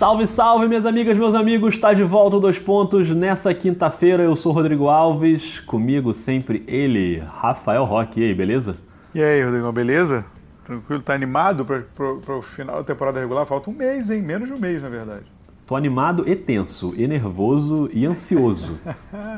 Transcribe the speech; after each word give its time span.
Salve, 0.00 0.26
salve, 0.26 0.66
minhas 0.66 0.86
amigas, 0.86 1.14
meus 1.18 1.34
amigos! 1.34 1.74
Está 1.74 1.92
de 1.92 2.02
volta 2.02 2.38
o 2.38 2.40
Dois 2.40 2.58
Pontos 2.58 3.10
nessa 3.10 3.52
quinta-feira. 3.52 4.22
Eu 4.22 4.34
sou 4.34 4.50
Rodrigo 4.50 4.88
Alves, 4.88 5.60
comigo 5.60 6.14
sempre 6.14 6.64
ele, 6.66 7.18
Rafael 7.18 7.84
Roque. 7.84 8.18
E 8.18 8.24
aí, 8.24 8.34
beleza? 8.34 8.78
E 9.14 9.22
aí, 9.22 9.44
Rodrigo, 9.44 9.70
beleza? 9.70 10.24
Tranquilo? 10.64 11.02
Tá 11.02 11.12
animado 11.12 11.66
para 11.66 12.34
o 12.34 12.40
final 12.40 12.76
da 12.76 12.84
temporada 12.84 13.20
regular? 13.20 13.44
Falta 13.44 13.68
um 13.68 13.74
mês, 13.74 14.10
hein? 14.10 14.22
Menos 14.22 14.48
de 14.48 14.54
um 14.54 14.58
mês, 14.58 14.80
na 14.80 14.88
verdade. 14.88 15.26
Tô 15.66 15.76
animado 15.76 16.26
e 16.26 16.34
tenso, 16.34 16.94
e 16.96 17.06
nervoso 17.06 17.90
e 17.92 18.06
ansioso. 18.06 18.80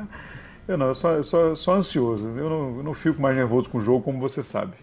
eu 0.68 0.78
não, 0.78 0.86
eu 0.86 0.94
só, 0.94 1.10
eu 1.14 1.24
só, 1.24 1.56
só 1.56 1.74
ansioso. 1.74 2.24
Eu 2.36 2.48
não, 2.48 2.76
eu 2.76 2.82
não 2.84 2.94
fico 2.94 3.20
mais 3.20 3.34
nervoso 3.36 3.68
com 3.68 3.78
o 3.78 3.80
jogo, 3.80 4.04
como 4.04 4.20
você 4.20 4.44
sabe. 4.44 4.74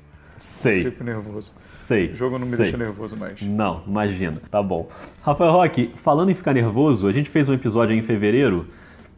Sei. 0.41 0.85
Eu 0.85 0.91
fico 0.91 1.05
nervoso. 1.05 1.55
Sei. 1.89 2.11
O 2.11 2.15
jogo 2.15 2.37
não 2.37 2.45
me 2.45 2.55
sei. 2.55 2.65
deixa 2.65 2.77
nervoso 2.77 3.17
mais. 3.17 3.41
Não, 3.41 3.81
imagina. 3.87 4.39
Tá 4.51 4.61
bom. 4.61 4.87
Rafael 5.23 5.51
Roque, 5.51 5.89
falando 5.95 6.29
em 6.29 6.35
ficar 6.35 6.53
nervoso, 6.53 7.07
a 7.07 7.11
gente 7.11 7.31
fez 7.31 7.49
um 7.49 7.53
episódio 7.55 7.95
em 7.95 8.01
fevereiro 8.03 8.67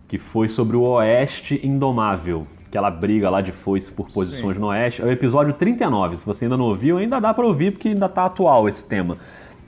que 0.07 0.17
foi 0.17 0.47
sobre 0.47 0.77
o 0.77 0.84
Oeste 0.84 1.59
Indomável. 1.67 2.47
Aquela 2.70 2.89
briga 2.89 3.30
lá 3.30 3.41
de 3.41 3.52
foice 3.52 3.91
por 3.91 4.07
posições 4.09 4.55
Sim. 4.55 4.61
no 4.61 4.67
Oeste. 4.67 5.02
É 5.02 5.05
o 5.05 5.11
episódio 5.11 5.52
39. 5.52 6.16
Se 6.16 6.25
você 6.25 6.45
ainda 6.45 6.55
não 6.55 6.63
ouviu, 6.63 6.97
ainda 6.97 7.20
dá 7.20 7.34
para 7.34 7.45
ouvir 7.45 7.71
porque 7.71 7.89
ainda 7.89 8.07
tá 8.07 8.23
atual 8.23 8.70
esse 8.70 8.88
tema. 8.88 9.17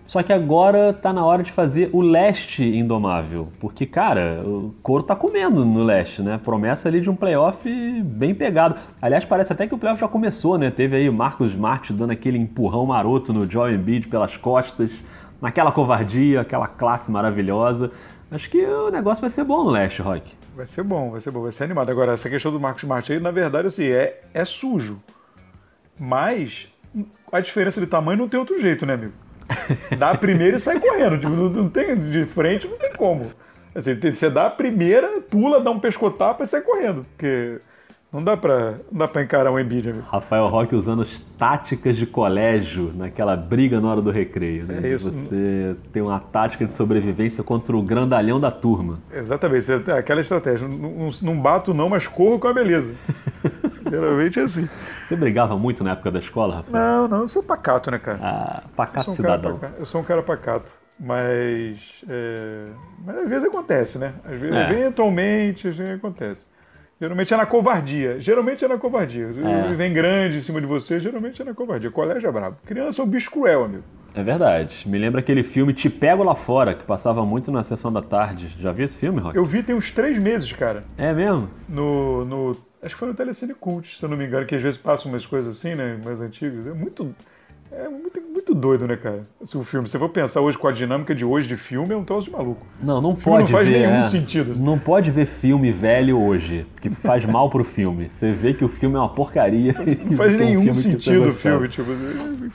Só 0.05 0.21
que 0.21 0.33
agora 0.33 0.91
tá 0.91 1.13
na 1.13 1.25
hora 1.25 1.43
de 1.43 1.51
fazer 1.51 1.89
o 1.93 2.01
leste 2.01 2.63
indomável. 2.63 3.47
Porque, 3.59 3.85
cara, 3.85 4.43
o 4.45 4.75
couro 4.83 5.01
tá 5.01 5.15
comendo 5.15 5.63
no 5.63 5.81
leste, 5.81 6.21
né? 6.21 6.39
Promessa 6.43 6.89
ali 6.89 6.99
de 6.99 7.09
um 7.09 7.15
playoff 7.15 7.69
bem 8.03 8.35
pegado. 8.35 8.75
Aliás, 9.01 9.23
parece 9.23 9.53
até 9.53 9.65
que 9.65 9.73
o 9.73 9.77
playoff 9.77 10.01
já 10.01 10.07
começou, 10.07 10.57
né? 10.57 10.69
Teve 10.69 10.97
aí 10.97 11.09
Marcos 11.09 11.51
Smart 11.51 11.93
dando 11.93 12.11
aquele 12.11 12.37
empurrão 12.37 12.85
maroto 12.85 13.31
no 13.31 13.49
Joel 13.49 13.75
Embiid 13.75 14.07
pelas 14.07 14.35
costas. 14.35 14.91
Naquela 15.41 15.71
covardia, 15.71 16.41
aquela 16.41 16.67
classe 16.67 17.09
maravilhosa. 17.09 17.91
Acho 18.29 18.49
que 18.49 18.65
o 18.65 18.89
negócio 18.89 19.21
vai 19.21 19.29
ser 19.29 19.43
bom 19.43 19.63
no 19.63 19.69
leste, 19.69 20.01
Rock. 20.01 20.33
Vai 20.55 20.65
ser 20.67 20.83
bom, 20.83 21.11
vai 21.11 21.21
ser 21.21 21.31
bom, 21.31 21.41
vai 21.41 21.51
ser 21.51 21.63
animado. 21.63 21.89
Agora, 21.89 22.13
essa 22.13 22.29
questão 22.29 22.51
do 22.51 22.59
Marcos 22.59 22.83
Smart 22.83 23.11
aí, 23.11 23.19
na 23.19 23.31
verdade, 23.31 23.67
assim, 23.67 23.85
é, 23.85 24.21
é 24.33 24.43
sujo. 24.43 25.01
Mas 25.99 26.67
a 27.31 27.39
diferença 27.39 27.79
de 27.79 27.87
tamanho 27.87 28.17
não 28.19 28.27
tem 28.27 28.39
outro 28.39 28.59
jeito, 28.59 28.85
né, 28.85 28.93
amigo? 28.93 29.22
Dá 29.97 30.11
a 30.11 30.17
primeira 30.17 30.57
e 30.57 30.59
sai 30.59 30.79
correndo. 30.79 31.17
Tipo, 31.17 31.29
não, 31.31 31.69
tem 31.69 31.95
de 31.95 32.25
frente, 32.25 32.67
não 32.67 32.77
tem 32.77 32.93
como. 32.93 33.31
Assim, 33.75 33.95
você 33.95 34.29
dá 34.29 34.47
a 34.47 34.51
primeira, 34.51 35.21
pula, 35.21 35.59
dá 35.59 35.71
um 35.71 35.79
pescotapa 35.79 36.43
e 36.43 36.47
sai 36.47 36.61
correndo. 36.61 37.05
Porque 37.15 37.59
não 38.13 38.23
dá 38.23 38.37
pra, 38.37 38.75
não 38.91 38.99
dá 38.99 39.07
pra 39.07 39.23
encarar 39.23 39.51
um 39.51 39.59
Embiid. 39.59 39.91
Rafael 40.07 40.47
Roque 40.47 40.75
usando 40.75 41.01
as 41.01 41.19
táticas 41.35 41.97
de 41.97 42.05
colégio 42.05 42.93
naquela 42.95 43.35
briga 43.35 43.81
na 43.81 43.89
hora 43.89 44.01
do 44.03 44.11
recreio. 44.11 44.65
Né? 44.65 44.81
É 44.83 44.87
isso. 44.89 45.11
Você 45.11 45.75
tem 45.91 46.03
uma 46.03 46.19
tática 46.19 46.63
de 46.63 46.73
sobrevivência 46.73 47.43
contra 47.43 47.75
o 47.75 47.81
grandalhão 47.81 48.39
da 48.39 48.51
turma. 48.51 48.99
Exatamente. 49.11 49.71
Aquela 49.91 50.21
estratégia. 50.21 50.67
Não, 50.67 51.09
não 51.23 51.41
bato 51.41 51.73
não, 51.73 51.89
mas 51.89 52.07
corro 52.07 52.37
com 52.37 52.47
a 52.47 52.53
beleza. 52.53 52.93
Geralmente 53.89 54.39
é 54.39 54.43
assim. 54.43 54.69
Você 55.07 55.15
brigava 55.15 55.57
muito 55.57 55.83
na 55.83 55.93
época 55.93 56.11
da 56.11 56.19
escola, 56.19 56.57
Rafael? 56.57 56.83
Não, 56.83 57.07
não. 57.07 57.21
Eu 57.21 57.27
sou 57.27 57.41
pacato, 57.41 57.89
né, 57.89 57.97
cara? 57.97 58.19
Ah, 58.21 58.63
pacato 58.75 59.09
eu 59.09 59.13
um 59.13 59.15
cidadão. 59.15 59.57
Pacato. 59.57 59.79
Eu 59.79 59.85
sou 59.87 60.01
um 60.01 60.03
cara 60.03 60.21
pacato. 60.21 60.71
Mas, 60.99 62.05
é... 62.07 62.67
mas 63.03 63.17
às 63.17 63.29
vezes 63.29 63.45
acontece, 63.45 63.97
né? 63.97 64.13
Às 64.23 64.39
vezes, 64.39 64.55
é. 64.55 64.71
eventualmente, 64.71 65.67
às 65.67 65.75
vezes 65.75 65.95
acontece. 65.95 66.52
Geralmente 67.03 67.33
é 67.33 67.37
na 67.37 67.45
covardia. 67.45 68.21
Geralmente 68.21 68.63
é 68.63 68.67
na 68.69 68.77
covardia. 68.77 69.25
É. 69.25 69.73
Vem 69.73 69.91
grande 69.91 70.37
em 70.37 70.41
cima 70.41 70.61
de 70.61 70.65
você, 70.65 71.01
geralmente 71.01 71.41
é 71.41 71.43
na 71.43 71.53
covardia. 71.53 71.91
Colégio 71.91 72.29
é 72.29 72.31
brabo. 72.31 72.55
Criança 72.65 73.01
é 73.01 73.03
um 73.03 73.07
bicho 73.09 73.29
cruel, 73.29 73.65
amigo. 73.65 73.83
É 74.15 74.23
verdade. 74.23 74.87
Me 74.87 74.97
lembra 74.97 75.19
aquele 75.19 75.43
filme 75.43 75.73
Te 75.73 75.89
Pego 75.89 76.23
Lá 76.23 76.33
Fora, 76.33 76.73
que 76.73 76.85
passava 76.85 77.25
muito 77.25 77.51
na 77.51 77.61
sessão 77.61 77.91
da 77.91 78.01
tarde. 78.01 78.55
Já 78.57 78.71
viu 78.71 78.85
esse 78.85 78.97
filme, 78.97 79.19
Rock? 79.19 79.35
Eu 79.35 79.43
vi 79.43 79.61
tem 79.61 79.75
uns 79.75 79.91
três 79.91 80.17
meses, 80.17 80.49
cara. 80.53 80.85
É 80.97 81.11
mesmo? 81.11 81.49
No, 81.67 82.23
no 82.23 82.57
Acho 82.81 82.95
que 82.95 82.99
foi 82.99 83.09
no 83.09 83.13
Telecine 83.13 83.53
Cult, 83.53 83.97
se 83.97 84.03
eu 84.03 84.07
não 84.07 84.15
me 84.15 84.25
engano, 84.25 84.45
que 84.45 84.55
às 84.55 84.61
vezes 84.61 84.79
passam 84.79 85.11
umas 85.11 85.25
coisas 85.25 85.57
assim, 85.57 85.75
né? 85.75 85.99
Mais 86.05 86.21
antigas. 86.21 86.67
É 86.67 86.73
muito. 86.73 87.13
É 87.75 87.89
muito, 87.89 88.21
muito 88.21 88.53
doido, 88.53 88.87
né, 88.87 88.95
cara? 88.95 89.25
Esse 89.41 89.57
o 89.57 89.63
filme. 89.63 89.87
Se 89.87 89.93
você 89.93 89.99
for 89.99 90.09
pensar 90.09 90.41
hoje 90.41 90.57
com 90.57 90.67
a 90.67 90.71
dinâmica 90.71 91.15
de 91.15 91.25
hoje 91.25 91.47
de 91.47 91.57
filme, 91.57 91.93
é 91.93 91.97
um 91.97 92.03
troço 92.03 92.25
de 92.25 92.31
maluco. 92.31 92.65
Não, 92.81 93.01
não 93.01 93.15
pode. 93.15 93.45
Não 93.45 93.47
faz 93.47 93.67
ver, 93.67 93.79
nenhum 93.79 93.99
é, 93.99 94.03
sentido. 94.03 94.55
Não 94.55 94.77
pode 94.77 95.09
ver 95.09 95.25
filme 95.25 95.71
velho 95.71 96.19
hoje, 96.19 96.67
que 96.79 96.89
faz 96.89 97.25
mal 97.25 97.49
pro 97.49 97.63
filme. 97.63 98.09
Você 98.11 98.31
vê 98.31 98.53
que 98.53 98.63
o 98.63 98.69
filme 98.69 98.95
é 98.95 98.99
uma 98.99 99.09
porcaria. 99.09 99.73
Não 100.05 100.13
faz 100.17 100.35
nenhum 100.37 100.69
um 100.69 100.73
sentido 100.73 101.29
o 101.29 101.33
filme, 101.33 101.67
tipo. 101.67 101.89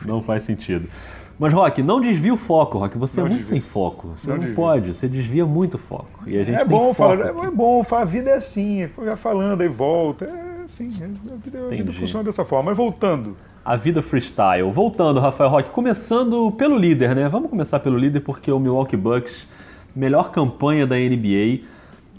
Não 0.07 0.23
faz 0.23 0.45
sentido. 0.45 0.89
Mas, 1.39 1.53
Rock, 1.53 1.83
não 1.83 2.01
desvia 2.01 2.35
o 2.35 2.37
foco, 2.37 2.79
Rock. 2.79 2.99
Você 2.99 3.21
não 3.21 3.27
é 3.27 3.31
muito 3.31 3.41
desvia. 3.41 3.61
sem 3.61 3.71
foco. 3.71 4.09
Você 4.17 4.31
não, 4.31 4.39
não 4.39 4.55
pode, 4.55 4.93
você 4.93 5.07
desvia 5.09 5.47
muito 5.47 5.75
o 5.75 5.79
foco. 5.79 6.29
E 6.29 6.37
a 6.37 6.43
gente 6.43 6.61
é 6.61 6.65
bom 6.65 6.93
falar, 6.93 7.29
é 7.29 7.51
bom, 7.51 7.85
a 7.91 8.05
vida 8.05 8.31
é 8.31 8.35
assim, 8.35 8.89
vai 8.97 9.15
falando 9.15 9.61
aí 9.61 9.69
volta. 9.69 10.25
É 10.25 10.65
assim, 10.65 10.89
a 10.89 11.37
vida, 11.37 11.67
a 11.67 11.71
vida 11.71 11.93
funciona 11.93 12.25
dessa 12.25 12.45
forma. 12.45 12.71
Mas 12.71 12.77
voltando. 12.77 13.37
A 13.69 13.77
vida 13.77 14.01
freestyle. 14.01 14.73
Voltando, 14.73 15.21
Rafael 15.21 15.51
Roque, 15.51 15.69
começando 15.69 16.51
pelo 16.53 16.75
líder, 16.75 17.15
né? 17.15 17.29
Vamos 17.29 17.51
começar 17.51 17.79
pelo 17.81 17.99
líder 17.99 18.21
porque 18.21 18.51
o 18.51 18.59
Milwaukee 18.59 18.97
Bucks, 18.97 19.47
melhor 19.95 20.31
campanha 20.31 20.87
da 20.87 20.97
NBA, 20.97 21.67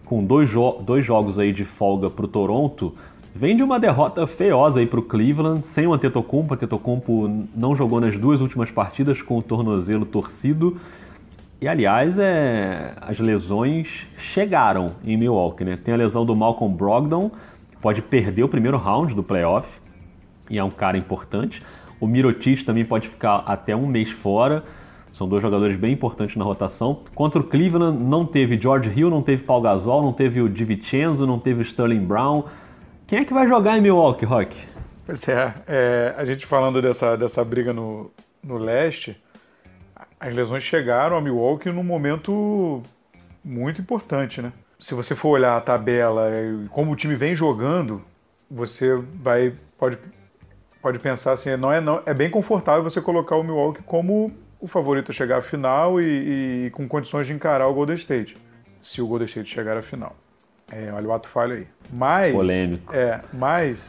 com 0.05 0.23
dois, 0.23 0.47
jo 0.47 0.73
dois 0.73 1.03
jogos 1.03 1.39
aí 1.39 1.51
de 1.51 1.65
folga 1.65 2.07
pro 2.07 2.27
Toronto 2.27 2.93
Vem 3.33 3.57
de 3.57 3.63
uma 3.63 3.79
derrota 3.79 4.27
feiosa 4.27 4.79
aí 4.79 4.85
para 4.85 4.99
o 4.99 5.01
Cleveland, 5.01 5.65
sem 5.65 5.87
o 5.87 5.93
Antetokounmpo. 5.95 6.51
O 6.51 6.53
Antetokounmpo 6.53 7.47
não 7.55 7.75
jogou 7.75 7.99
nas 7.99 8.15
duas 8.15 8.41
últimas 8.41 8.69
partidas 8.69 9.23
com 9.23 9.39
o 9.39 9.41
tornozelo 9.41 10.05
torcido. 10.05 10.77
E, 11.59 11.67
aliás, 11.67 12.19
é... 12.19 12.93
as 13.01 13.19
lesões 13.19 14.05
chegaram 14.19 14.91
em 15.03 15.17
Milwaukee, 15.17 15.63
né? 15.63 15.79
Tem 15.83 15.95
a 15.95 15.97
lesão 15.97 16.23
do 16.23 16.35
Malcolm 16.35 16.75
Brogdon, 16.75 17.31
que 17.71 17.77
pode 17.81 18.03
perder 18.03 18.43
o 18.43 18.47
primeiro 18.47 18.77
round 18.77 19.15
do 19.15 19.23
playoff, 19.23 19.67
e 20.49 20.57
é 20.57 20.63
um 20.63 20.69
cara 20.71 20.97
importante. 20.97 21.63
O 21.99 22.07
Mirotic 22.07 22.63
também 22.63 22.85
pode 22.85 23.07
ficar 23.07 23.43
até 23.45 23.75
um 23.75 23.85
mês 23.85 24.09
fora. 24.09 24.63
São 25.11 25.27
dois 25.27 25.41
jogadores 25.41 25.75
bem 25.75 25.93
importantes 25.93 26.35
na 26.35 26.43
rotação. 26.45 27.03
Contra 27.15 27.41
o 27.41 27.43
Cleveland 27.43 27.97
não 27.97 28.25
teve 28.25 28.59
George 28.59 28.89
Hill, 28.89 29.09
não 29.09 29.21
teve 29.21 29.43
Paul 29.43 29.61
Gasol, 29.61 30.01
não 30.01 30.13
teve 30.13 30.41
o 30.41 30.47
DiVincenzo, 30.47 31.25
não 31.25 31.39
teve 31.39 31.61
o 31.61 31.63
Sterling 31.63 32.05
Brown. 32.05 32.43
Quem 33.07 33.19
é 33.19 33.25
que 33.25 33.33
vai 33.33 33.47
jogar 33.47 33.77
em 33.77 33.81
Milwaukee, 33.81 34.25
Rock? 34.25 34.55
Pois 35.05 35.27
é, 35.27 35.53
é, 35.67 36.13
a 36.15 36.23
gente 36.23 36.45
falando 36.45 36.81
dessa, 36.81 37.17
dessa 37.17 37.43
briga 37.43 37.73
no, 37.73 38.11
no 38.43 38.57
leste, 38.57 39.19
as 40.19 40.33
lesões 40.33 40.63
chegaram 40.63 41.17
a 41.17 41.21
Milwaukee 41.21 41.71
num 41.71 41.83
momento 41.83 42.83
muito 43.43 43.81
importante, 43.81 44.41
né? 44.41 44.53
Se 44.77 44.93
você 44.93 45.15
for 45.15 45.29
olhar 45.29 45.57
a 45.57 45.61
tabela 45.61 46.29
e 46.31 46.67
como 46.69 46.91
o 46.91 46.95
time 46.95 47.15
vem 47.15 47.35
jogando, 47.35 48.01
você 48.49 48.95
vai 49.15 49.53
pode, 49.77 49.97
pode 50.81 50.99
pensar 50.99 51.33
assim, 51.33 51.55
não 51.55 51.71
é, 51.71 51.81
não, 51.81 52.01
é 52.05 52.13
bem 52.13 52.29
confortável 52.29 52.83
você 52.83 53.01
colocar 53.01 53.35
o 53.35 53.43
Milwaukee 53.43 53.83
como 53.83 54.31
o 54.59 54.67
favorito 54.67 55.11
a 55.11 55.13
chegar 55.13 55.37
à 55.37 55.41
final 55.41 56.01
e, 56.01 56.65
e 56.65 56.69
com 56.71 56.87
condições 56.87 57.27
de 57.27 57.33
encarar 57.33 57.67
o 57.67 57.73
Golden 57.73 57.95
State, 57.95 58.37
se 58.81 59.01
o 59.01 59.07
Golden 59.07 59.25
State 59.25 59.49
chegar 59.49 59.77
à 59.77 59.81
final. 59.81 60.15
É, 60.71 60.91
olha 60.91 61.07
o 61.07 61.13
ato 61.13 61.29
falho 61.29 61.53
aí. 61.53 61.67
Mas, 61.91 62.33
Polêmico. 62.33 62.93
É, 62.93 63.21
mas 63.33 63.79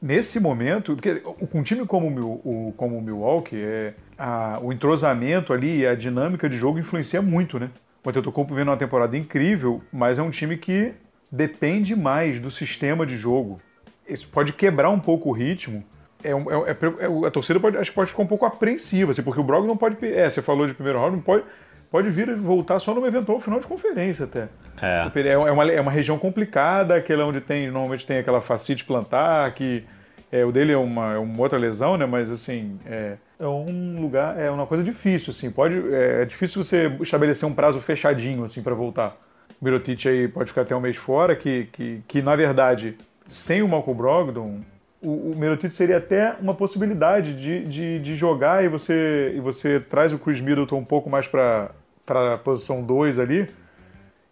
nesse 0.00 0.40
momento, 0.40 0.94
porque 0.94 1.22
um 1.52 1.62
time 1.62 1.84
como 1.84 2.08
o, 2.44 2.72
como 2.76 2.96
o 2.96 3.02
Milwaukee, 3.02 3.56
é, 3.56 3.94
a, 4.16 4.58
o 4.62 4.72
entrosamento 4.72 5.52
ali, 5.52 5.86
a 5.86 5.94
dinâmica 5.94 6.48
de 6.48 6.56
jogo 6.56 6.78
influencia 6.78 7.20
muito, 7.20 7.58
né? 7.58 7.70
O 8.04 8.08
Antetokounmpo 8.08 8.54
vem 8.54 8.64
numa 8.64 8.78
temporada 8.78 9.16
incrível, 9.16 9.82
mas 9.92 10.18
é 10.18 10.22
um 10.22 10.30
time 10.30 10.56
que 10.56 10.94
depende 11.30 11.94
mais 11.94 12.38
do 12.38 12.50
sistema 12.50 13.04
de 13.04 13.16
jogo. 13.16 13.60
Isso 14.08 14.26
pode 14.28 14.52
quebrar 14.54 14.88
um 14.88 14.98
pouco 14.98 15.28
o 15.28 15.32
ritmo. 15.32 15.84
É, 16.22 16.30
é, 16.30 16.32
é, 16.32 17.24
é 17.24 17.26
a 17.26 17.30
torcida 17.30 17.58
pode, 17.58 17.76
acho 17.76 17.90
que 17.90 17.94
pode 17.94 18.10
ficar 18.10 18.22
um 18.22 18.26
pouco 18.26 18.44
apreensiva, 18.46 19.10
assim, 19.12 19.22
porque 19.22 19.40
o 19.40 19.44
Brog 19.44 19.66
não 19.66 19.76
pode. 19.76 19.96
É, 20.06 20.28
você 20.28 20.42
falou 20.42 20.66
de 20.66 20.74
primeiro 20.74 20.98
round, 20.98 21.16
não 21.16 21.22
pode 21.22 21.44
pode 21.90 22.08
vir 22.08 22.28
e 22.28 22.34
voltar 22.34 22.78
só 22.78 22.94
num 22.94 23.04
eventual 23.06 23.40
final 23.40 23.58
de 23.58 23.66
conferência 23.66 24.24
até. 24.24 24.48
É. 24.80 25.10
É, 25.14 25.28
é 25.32 25.36
uma, 25.36 25.70
é 25.70 25.80
uma 25.80 25.90
região 25.90 26.18
complicada, 26.18 26.94
aquela 26.94 27.24
onde 27.24 27.40
tem, 27.40 27.68
normalmente 27.68 28.06
tem 28.06 28.18
aquela 28.18 28.40
facite 28.40 28.84
plantar, 28.84 29.52
que 29.52 29.84
é, 30.30 30.44
o 30.44 30.52
dele 30.52 30.72
é 30.72 30.76
uma, 30.76 31.14
é 31.14 31.18
uma 31.18 31.40
outra 31.42 31.58
lesão, 31.58 31.96
né? 31.96 32.06
Mas 32.06 32.30
assim, 32.30 32.78
é, 32.86 33.16
é 33.38 33.46
um 33.46 34.00
lugar, 34.00 34.38
é 34.38 34.50
uma 34.50 34.66
coisa 34.66 34.84
difícil, 34.84 35.32
assim. 35.32 35.50
Pode, 35.50 35.74
é, 35.92 36.22
é 36.22 36.24
difícil 36.24 36.62
você 36.62 36.86
estabelecer 37.00 37.48
um 37.48 37.52
prazo 37.52 37.80
fechadinho, 37.80 38.44
assim, 38.44 38.62
para 38.62 38.74
voltar. 38.74 39.16
O 39.60 39.64
Mirotic 39.64 40.06
aí 40.06 40.28
pode 40.28 40.50
ficar 40.50 40.62
até 40.62 40.74
um 40.74 40.80
mês 40.80 40.96
fora, 40.96 41.34
que, 41.34 41.64
que, 41.72 42.02
que 42.06 42.22
na 42.22 42.36
verdade, 42.36 42.96
sem 43.26 43.62
o 43.62 43.68
Malcolm 43.68 43.98
Brogdon, 43.98 44.60
o, 45.02 45.32
o 45.32 45.36
Mirotic 45.36 45.70
seria 45.70 45.96
até 45.96 46.36
uma 46.40 46.54
possibilidade 46.54 47.34
de, 47.34 47.64
de, 47.64 47.98
de, 47.98 48.16
jogar 48.16 48.64
e 48.64 48.68
você, 48.68 49.32
e 49.34 49.40
você 49.40 49.80
traz 49.80 50.12
o 50.12 50.18
Chris 50.18 50.40
Middleton 50.40 50.78
um 50.78 50.84
pouco 50.84 51.08
mais 51.08 51.26
para 51.26 51.70
a 52.08 52.38
posição 52.38 52.82
2 52.82 53.18
ali, 53.18 53.48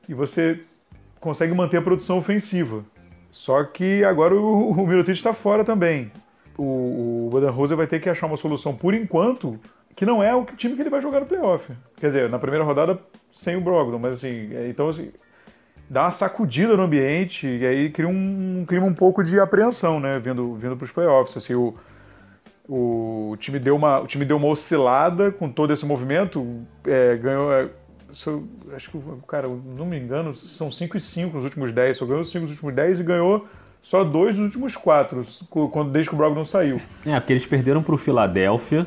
e 0.09 0.15
você 0.15 0.61
consegue 1.20 1.55
manter 1.55 1.79
a 1.79 1.82
produção 1.82 2.19
ofensiva. 2.19 2.85
Só 3.31 3.62
que 3.65 4.05
agora 4.05 4.35
o, 4.35 4.70
o 4.70 4.87
Mirotic 4.87 5.15
está 5.15 5.32
fora 5.32 5.65
também. 5.65 6.11
O, 6.56 7.26
o 7.26 7.29
Budenholzer 7.31 7.76
vai 7.76 7.87
ter 7.87 8.00
que 8.00 8.09
achar 8.09 8.26
uma 8.26 8.37
solução, 8.37 8.75
por 8.75 8.94
enquanto, 8.94 9.59
que 9.94 10.05
não 10.05 10.23
é 10.23 10.35
o 10.35 10.44
time 10.44 10.75
que 10.75 10.82
ele 10.82 10.91
vai 10.91 11.00
jogar 11.00 11.21
no 11.21 11.26
playoff. 11.26 11.73
Quer 11.97 12.09
dizer, 12.09 12.29
na 12.29 12.38
primeira 12.38 12.64
rodada 12.64 12.99
sem 13.31 13.56
o 13.56 13.61
Brogdon, 13.61 13.99
mas 13.99 14.19
assim, 14.19 14.55
é, 14.55 14.69
então 14.69 14.88
assim, 14.88 15.12
dá 15.88 16.02
uma 16.02 16.11
sacudida 16.11 16.76
no 16.76 16.82
ambiente 16.82 17.46
e 17.46 17.67
aí 17.67 17.90
cria 17.90 18.08
um, 18.08 18.61
um 18.61 18.67
clima 18.67 18.87
um 18.87 18.94
pouco 18.94 19.23
de 19.23 19.40
apreensão, 19.40 19.99
né, 19.99 20.19
vindo, 20.19 20.55
vindo 20.55 20.76
para 20.76 20.85
os 20.85 20.90
playoffs. 20.90 21.37
Assim, 21.37 21.55
o, 21.55 21.75
o, 22.69 23.37
time 23.38 23.58
deu 23.58 23.75
uma, 23.75 24.00
o 24.00 24.06
time 24.06 24.25
deu 24.25 24.37
uma 24.37 24.49
oscilada 24.49 25.31
com 25.31 25.50
todo 25.50 25.73
esse 25.73 25.87
movimento, 25.87 26.62
é, 26.87 27.17
ganhou. 27.17 27.52
É, 27.52 27.69
acho 28.75 28.90
que, 28.90 28.99
cara, 29.26 29.49
não 29.49 29.87
me 29.87 29.99
engano, 29.99 30.35
são 30.35 30.70
5 30.70 30.96
e 30.96 31.00
5 31.00 31.37
nos 31.37 31.44
últimos 31.44 31.73
10, 31.73 31.96
só 31.96 32.06
ganhou 32.06 32.25
5 32.25 32.40
nos 32.40 32.50
últimos 32.50 32.75
10 32.75 33.00
e 33.00 33.02
ganhou 33.02 33.46
só 33.82 34.02
dois 34.02 34.37
dos 34.37 34.46
últimos 34.46 34.76
quatro, 34.76 35.23
quando, 35.70 35.90
desde 35.90 36.11
que 36.11 36.14
o 36.14 36.19
Brogdon 36.19 36.44
saiu. 36.44 36.81
É, 37.06 37.19
porque 37.20 37.32
eles 37.32 37.46
perderam 37.46 37.82
para 37.82 37.94
o 37.94 37.99
Philadelphia 37.99 38.87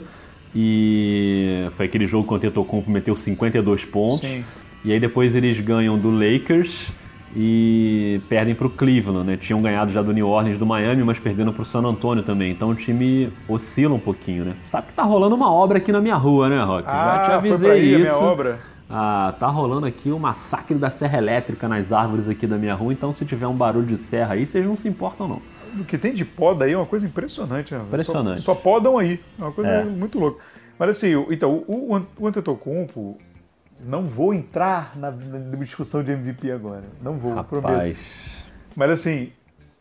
e 0.53 1.67
foi 1.71 1.85
aquele 1.85 2.05
jogo 2.05 2.27
que 2.27 2.33
o 2.33 2.35
Antetokounmpo 2.35 2.89
meteu 2.91 3.15
52 3.15 3.85
pontos. 3.85 4.27
Sim. 4.27 4.43
E 4.83 4.91
aí 4.91 4.99
depois 4.99 5.35
eles 5.35 5.59
ganham 5.59 5.97
do 5.97 6.09
Lakers 6.09 6.91
e 7.35 8.19
perdem 8.27 8.53
para 8.53 8.67
o 8.67 8.69
Cleveland, 8.69 9.25
né? 9.25 9.37
Tinham 9.37 9.61
ganhado 9.61 9.91
já 9.91 10.01
do 10.01 10.11
New 10.11 10.27
Orleans, 10.27 10.57
do 10.57 10.65
Miami, 10.65 11.03
mas 11.03 11.19
perderam 11.19 11.53
para 11.53 11.61
o 11.61 11.65
San 11.65 11.81
Antonio 11.81 12.23
também. 12.23 12.51
Então 12.51 12.69
o 12.69 12.75
time 12.75 13.31
oscila 13.47 13.93
um 13.93 13.99
pouquinho, 13.99 14.43
né? 14.43 14.55
Sabe 14.57 14.87
que 14.87 14.93
tá 14.93 15.03
rolando 15.03 15.35
uma 15.35 15.51
obra 15.51 15.77
aqui 15.77 15.91
na 15.91 16.01
minha 16.01 16.15
rua, 16.15 16.49
né, 16.49 16.61
Rock? 16.61 16.87
Ah, 16.87 17.17
já 17.17 17.25
te 17.25 17.31
avisei 17.31 17.57
foi 17.57 17.67
pra 17.67 17.75
aí 17.77 18.01
isso. 18.01 18.01
Minha 18.01 18.17
obra. 18.17 18.59
Ah, 18.89 19.33
tá 19.39 19.47
rolando 19.47 19.85
aqui 19.85 20.11
um 20.11 20.19
massacre 20.19 20.75
da 20.75 20.89
serra 20.89 21.17
elétrica 21.17 21.69
nas 21.69 21.93
árvores 21.93 22.27
aqui 22.27 22.45
da 22.45 22.57
minha 22.57 22.75
rua, 22.75 22.91
então 22.91 23.13
se 23.13 23.23
tiver 23.23 23.47
um 23.47 23.55
barulho 23.55 23.85
de 23.85 23.95
serra 23.95 24.33
aí, 24.33 24.45
vocês 24.45 24.65
não 24.65 24.75
se 24.75 24.89
importam 24.89 25.29
não. 25.29 25.41
O 25.79 25.85
que 25.85 25.97
tem 25.97 26.13
de 26.13 26.25
poda 26.25 26.65
aí 26.65 26.73
é 26.73 26.77
uma 26.77 26.85
coisa 26.85 27.05
impressionante, 27.05 27.73
né? 27.73 27.81
Impressionante. 27.87 28.41
Só, 28.41 28.53
só 28.53 28.59
podam 28.59 28.97
aí, 28.97 29.17
é 29.39 29.43
uma 29.43 29.53
coisa 29.53 29.71
é. 29.71 29.85
muito 29.85 30.19
louca. 30.19 30.43
Mas 30.77 30.89
assim, 30.89 31.13
então, 31.29 31.63
o, 31.65 32.01
o 32.19 32.27
Antetokounmpo, 32.27 33.17
não 33.83 34.03
vou 34.03 34.33
entrar 34.33 34.97
na, 34.97 35.11
na, 35.11 35.55
discussão 35.57 36.03
de 36.03 36.11
MVP 36.11 36.51
agora, 36.51 36.83
não 37.01 37.17
vou, 37.17 37.33
Rapaz. 37.33 37.61
prometo. 37.61 37.99
Mas 38.75 38.91
assim, 38.91 39.31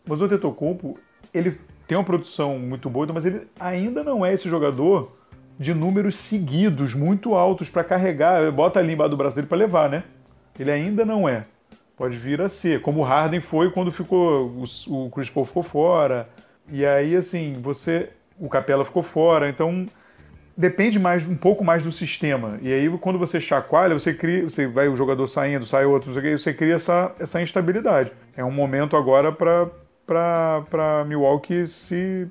mas 0.07 0.21
o 0.21 0.25
Antetokounmpo, 0.25 0.99
ele 1.33 1.59
tem 1.87 1.97
uma 1.97 2.05
produção 2.05 2.59
muito 2.59 2.89
boa, 2.89 3.07
mas 3.13 3.27
ele 3.27 3.47
ainda 3.59 4.03
não 4.03 4.25
é 4.25 4.33
esse 4.33 4.49
jogador 4.49 5.17
de 5.59 5.75
números 5.75 6.17
seguidos 6.17 6.95
muito 6.95 7.35
altos 7.35 7.69
para 7.69 7.85
carregar, 7.85 8.51
bota 8.51 8.79
ali 8.79 8.95
embaixo 8.95 9.11
do 9.11 9.17
braço 9.17 9.35
dele 9.35 9.47
para 9.47 9.59
levar, 9.59 9.91
né? 9.91 10.05
Ele 10.59 10.71
ainda 10.71 11.05
não 11.05 11.29
é. 11.29 11.45
Pode 11.97 12.17
vir 12.17 12.41
a 12.41 12.49
ser, 12.49 12.81
como 12.81 13.01
o 13.01 13.03
Harden 13.03 13.41
foi 13.41 13.71
quando 13.71 13.93
ficou 13.93 14.47
o, 14.49 15.05
o 15.07 15.11
Chris 15.11 15.29
Paul 15.29 15.45
ficou 15.45 15.63
fora. 15.63 16.29
E 16.69 16.87
aí 16.87 17.15
assim, 17.15 17.61
você 17.61 18.09
o 18.39 18.49
Capela 18.49 18.87
ficou 18.87 19.03
fora, 19.03 19.51
então 19.51 19.87
depende 20.61 20.99
mais 20.99 21.27
um 21.27 21.35
pouco 21.35 21.65
mais 21.65 21.83
do 21.83 21.91
sistema. 21.91 22.59
E 22.61 22.73
aí 22.73 22.89
quando 22.99 23.19
você 23.19 23.41
chacoalha, 23.41 23.99
você 23.99 24.13
cria, 24.13 24.45
você 24.45 24.67
vai 24.67 24.89
o 24.89 24.97
jogador 24.97 25.27
saindo, 25.27 25.65
sai 25.65 25.87
outro, 25.87 26.13
você 26.13 26.53
cria 26.53 26.75
essa 26.75 27.13
essa 27.19 27.41
instabilidade. 27.41 28.13
É 28.37 28.45
um 28.45 28.51
momento 28.51 28.97
agora 28.97 29.33
para 29.33 29.69
para 30.07 31.05
Milwaukee 31.07 31.67
se 31.67 32.29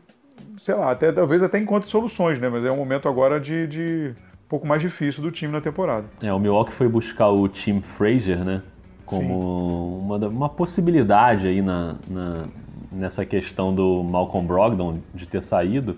sei 0.57 0.75
lá, 0.75 0.91
até, 0.91 1.11
talvez 1.11 1.41
até 1.41 1.57
encontre 1.57 1.89
soluções, 1.89 2.39
né? 2.39 2.49
Mas 2.49 2.63
é 2.65 2.71
um 2.71 2.75
momento 2.75 3.07
agora 3.07 3.39
de, 3.39 3.65
de 3.67 4.13
um 4.45 4.49
pouco 4.49 4.67
mais 4.67 4.81
difícil 4.81 5.23
do 5.23 5.31
time 5.31 5.51
na 5.51 5.61
temporada. 5.61 6.05
É, 6.21 6.31
o 6.33 6.39
Milwaukee 6.39 6.73
foi 6.73 6.87
buscar 6.87 7.29
o 7.29 7.47
Tim 7.47 7.81
Frazier, 7.81 8.43
né? 8.43 8.61
Como 9.05 9.99
uma, 9.99 10.17
uma 10.27 10.49
possibilidade 10.49 11.47
aí 11.47 11.61
na, 11.61 11.95
na, 12.07 12.45
nessa 12.91 13.25
questão 13.25 13.73
do 13.73 14.03
Malcolm 14.03 14.45
Brogdon 14.45 14.99
de 15.15 15.25
ter 15.25 15.41
saído. 15.41 15.97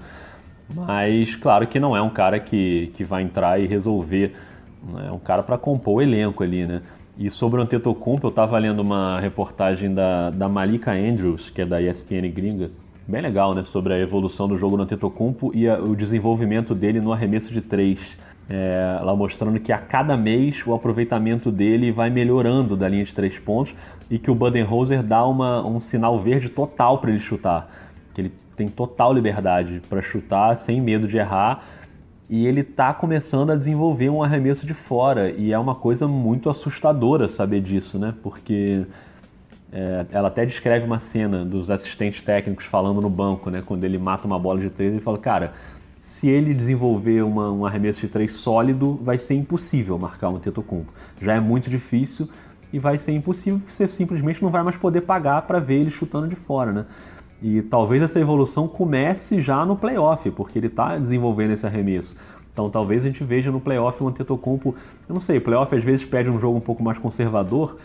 Mas 0.75 1.35
claro 1.35 1.67
que 1.67 1.79
não 1.79 1.95
é 1.95 2.01
um 2.01 2.09
cara 2.09 2.39
que, 2.39 2.91
que 2.95 3.03
vai 3.03 3.23
entrar 3.23 3.59
e 3.59 3.65
resolver. 3.65 4.35
Né? 4.83 5.07
É 5.07 5.11
um 5.11 5.19
cara 5.19 5.43
para 5.43 5.57
compor 5.57 5.95
o 5.95 6.01
elenco 6.01 6.43
ali, 6.43 6.65
né? 6.65 6.81
E 7.17 7.29
sobre 7.29 7.59
o 7.59 7.63
Antetokounmpo, 7.63 8.27
eu 8.27 8.29
estava 8.29 8.57
lendo 8.57 8.79
uma 8.79 9.19
reportagem 9.19 9.93
da, 9.93 10.29
da 10.29 10.47
Malika 10.47 10.91
Andrews, 10.91 11.49
que 11.49 11.61
é 11.61 11.65
da 11.65 11.81
ESPN 11.81 12.31
gringa, 12.33 12.71
bem 13.07 13.21
legal, 13.21 13.53
né? 13.53 13.63
Sobre 13.63 13.93
a 13.93 13.99
evolução 13.99 14.47
do 14.47 14.57
jogo 14.57 14.77
no 14.77 14.83
Antetokounmpo 14.83 15.51
e 15.53 15.67
a, 15.67 15.79
o 15.79 15.95
desenvolvimento 15.95 16.73
dele 16.73 16.99
no 16.99 17.11
arremesso 17.11 17.53
de 17.53 17.61
três. 17.61 17.99
É, 18.49 18.99
lá 19.01 19.15
mostrando 19.15 19.59
que 19.59 19.71
a 19.71 19.77
cada 19.77 20.17
mês 20.17 20.65
o 20.65 20.73
aproveitamento 20.73 21.51
dele 21.51 21.89
vai 21.89 22.09
melhorando 22.09 22.75
da 22.75 22.89
linha 22.89 23.05
de 23.05 23.13
três 23.13 23.39
pontos 23.39 23.73
e 24.09 24.19
que 24.19 24.29
o 24.29 24.35
Budenholzer 24.35 25.01
dá 25.01 25.25
uma, 25.25 25.65
um 25.65 25.79
sinal 25.79 26.19
verde 26.19 26.49
total 26.49 26.97
para 26.97 27.11
ele 27.11 27.19
chutar. 27.19 27.69
Que 28.13 28.21
ele 28.21 28.33
tem 28.55 28.67
total 28.67 29.13
liberdade 29.13 29.81
para 29.89 30.01
chutar 30.01 30.55
sem 30.57 30.81
medo 30.81 31.07
de 31.07 31.17
errar 31.17 31.63
e 32.29 32.47
ele 32.47 32.61
está 32.61 32.93
começando 32.93 33.49
a 33.49 33.55
desenvolver 33.57 34.09
um 34.09 34.23
arremesso 34.23 34.65
de 34.65 34.73
fora 34.73 35.29
e 35.31 35.51
é 35.51 35.59
uma 35.59 35.75
coisa 35.75 36.07
muito 36.07 36.49
assustadora 36.49 37.27
saber 37.27 37.61
disso, 37.61 37.99
né? 37.99 38.13
Porque 38.23 38.85
é, 39.69 40.05
ela 40.11 40.29
até 40.29 40.45
descreve 40.45 40.85
uma 40.85 40.97
cena 40.97 41.43
dos 41.43 41.69
assistentes 41.69 42.21
técnicos 42.21 42.65
falando 42.65 43.01
no 43.01 43.09
banco, 43.09 43.49
né? 43.49 43.61
Quando 43.65 43.83
ele 43.83 43.97
mata 43.97 44.25
uma 44.25 44.39
bola 44.39 44.61
de 44.61 44.69
três, 44.69 44.93
ele 44.93 45.01
fala, 45.01 45.17
cara, 45.17 45.53
se 46.01 46.29
ele 46.29 46.53
desenvolver 46.53 47.21
uma, 47.21 47.51
um 47.51 47.65
arremesso 47.65 47.99
de 47.99 48.07
três 48.07 48.33
sólido, 48.33 48.97
vai 49.03 49.19
ser 49.19 49.35
impossível 49.35 49.99
marcar 49.99 50.29
um 50.29 50.39
Tetocumpo. 50.39 50.93
Já 51.21 51.33
é 51.35 51.39
muito 51.41 51.69
difícil 51.69 52.29
e 52.71 52.79
vai 52.79 52.97
ser 52.97 53.11
impossível, 53.11 53.61
você 53.67 53.89
simplesmente 53.89 54.41
não 54.41 54.49
vai 54.49 54.63
mais 54.63 54.77
poder 54.77 55.01
pagar 55.01 55.41
para 55.41 55.59
ver 55.59 55.81
ele 55.81 55.91
chutando 55.91 56.29
de 56.29 56.37
fora, 56.37 56.71
né? 56.71 56.85
E 57.41 57.61
talvez 57.63 58.01
essa 58.01 58.19
evolução 58.19 58.67
comece 58.67 59.41
já 59.41 59.65
no 59.65 59.75
playoff, 59.75 60.29
porque 60.31 60.59
ele 60.59 60.67
está 60.67 60.97
desenvolvendo 60.97 61.51
esse 61.51 61.65
arremesso. 61.65 62.15
Então 62.53 62.69
talvez 62.69 63.03
a 63.03 63.07
gente 63.07 63.23
veja 63.23 63.51
no 63.51 63.59
playoff 63.59 64.03
um 64.03 64.09
Antetokounmpo, 64.09 64.75
eu 65.07 65.13
não 65.13 65.21
sei, 65.21 65.37
o 65.37 65.41
playoff 65.41 65.73
às 65.75 65.83
vezes 65.83 66.05
pede 66.05 66.29
um 66.29 66.37
jogo 66.37 66.57
um 66.57 66.61
pouco 66.61 66.83
mais 66.83 66.97
conservador, 66.97 67.77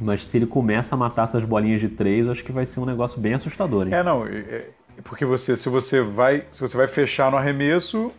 mas 0.00 0.26
se 0.26 0.38
ele 0.38 0.46
começa 0.46 0.94
a 0.94 0.98
matar 0.98 1.24
essas 1.24 1.44
bolinhas 1.44 1.80
de 1.80 1.88
três, 1.88 2.28
acho 2.28 2.44
que 2.44 2.52
vai 2.52 2.64
ser 2.64 2.80
um 2.80 2.86
negócio 2.86 3.20
bem 3.20 3.34
assustador, 3.34 3.86
hein? 3.86 3.94
É, 3.94 4.02
não. 4.02 4.26
É, 4.26 4.68
porque 5.02 5.24
você, 5.24 5.56
se 5.56 5.68
você 5.68 6.00
vai, 6.00 6.44
se 6.52 6.60
você 6.60 6.76
vai 6.76 6.86
fechar 6.86 7.30
no 7.30 7.36
arremesso, 7.36 8.10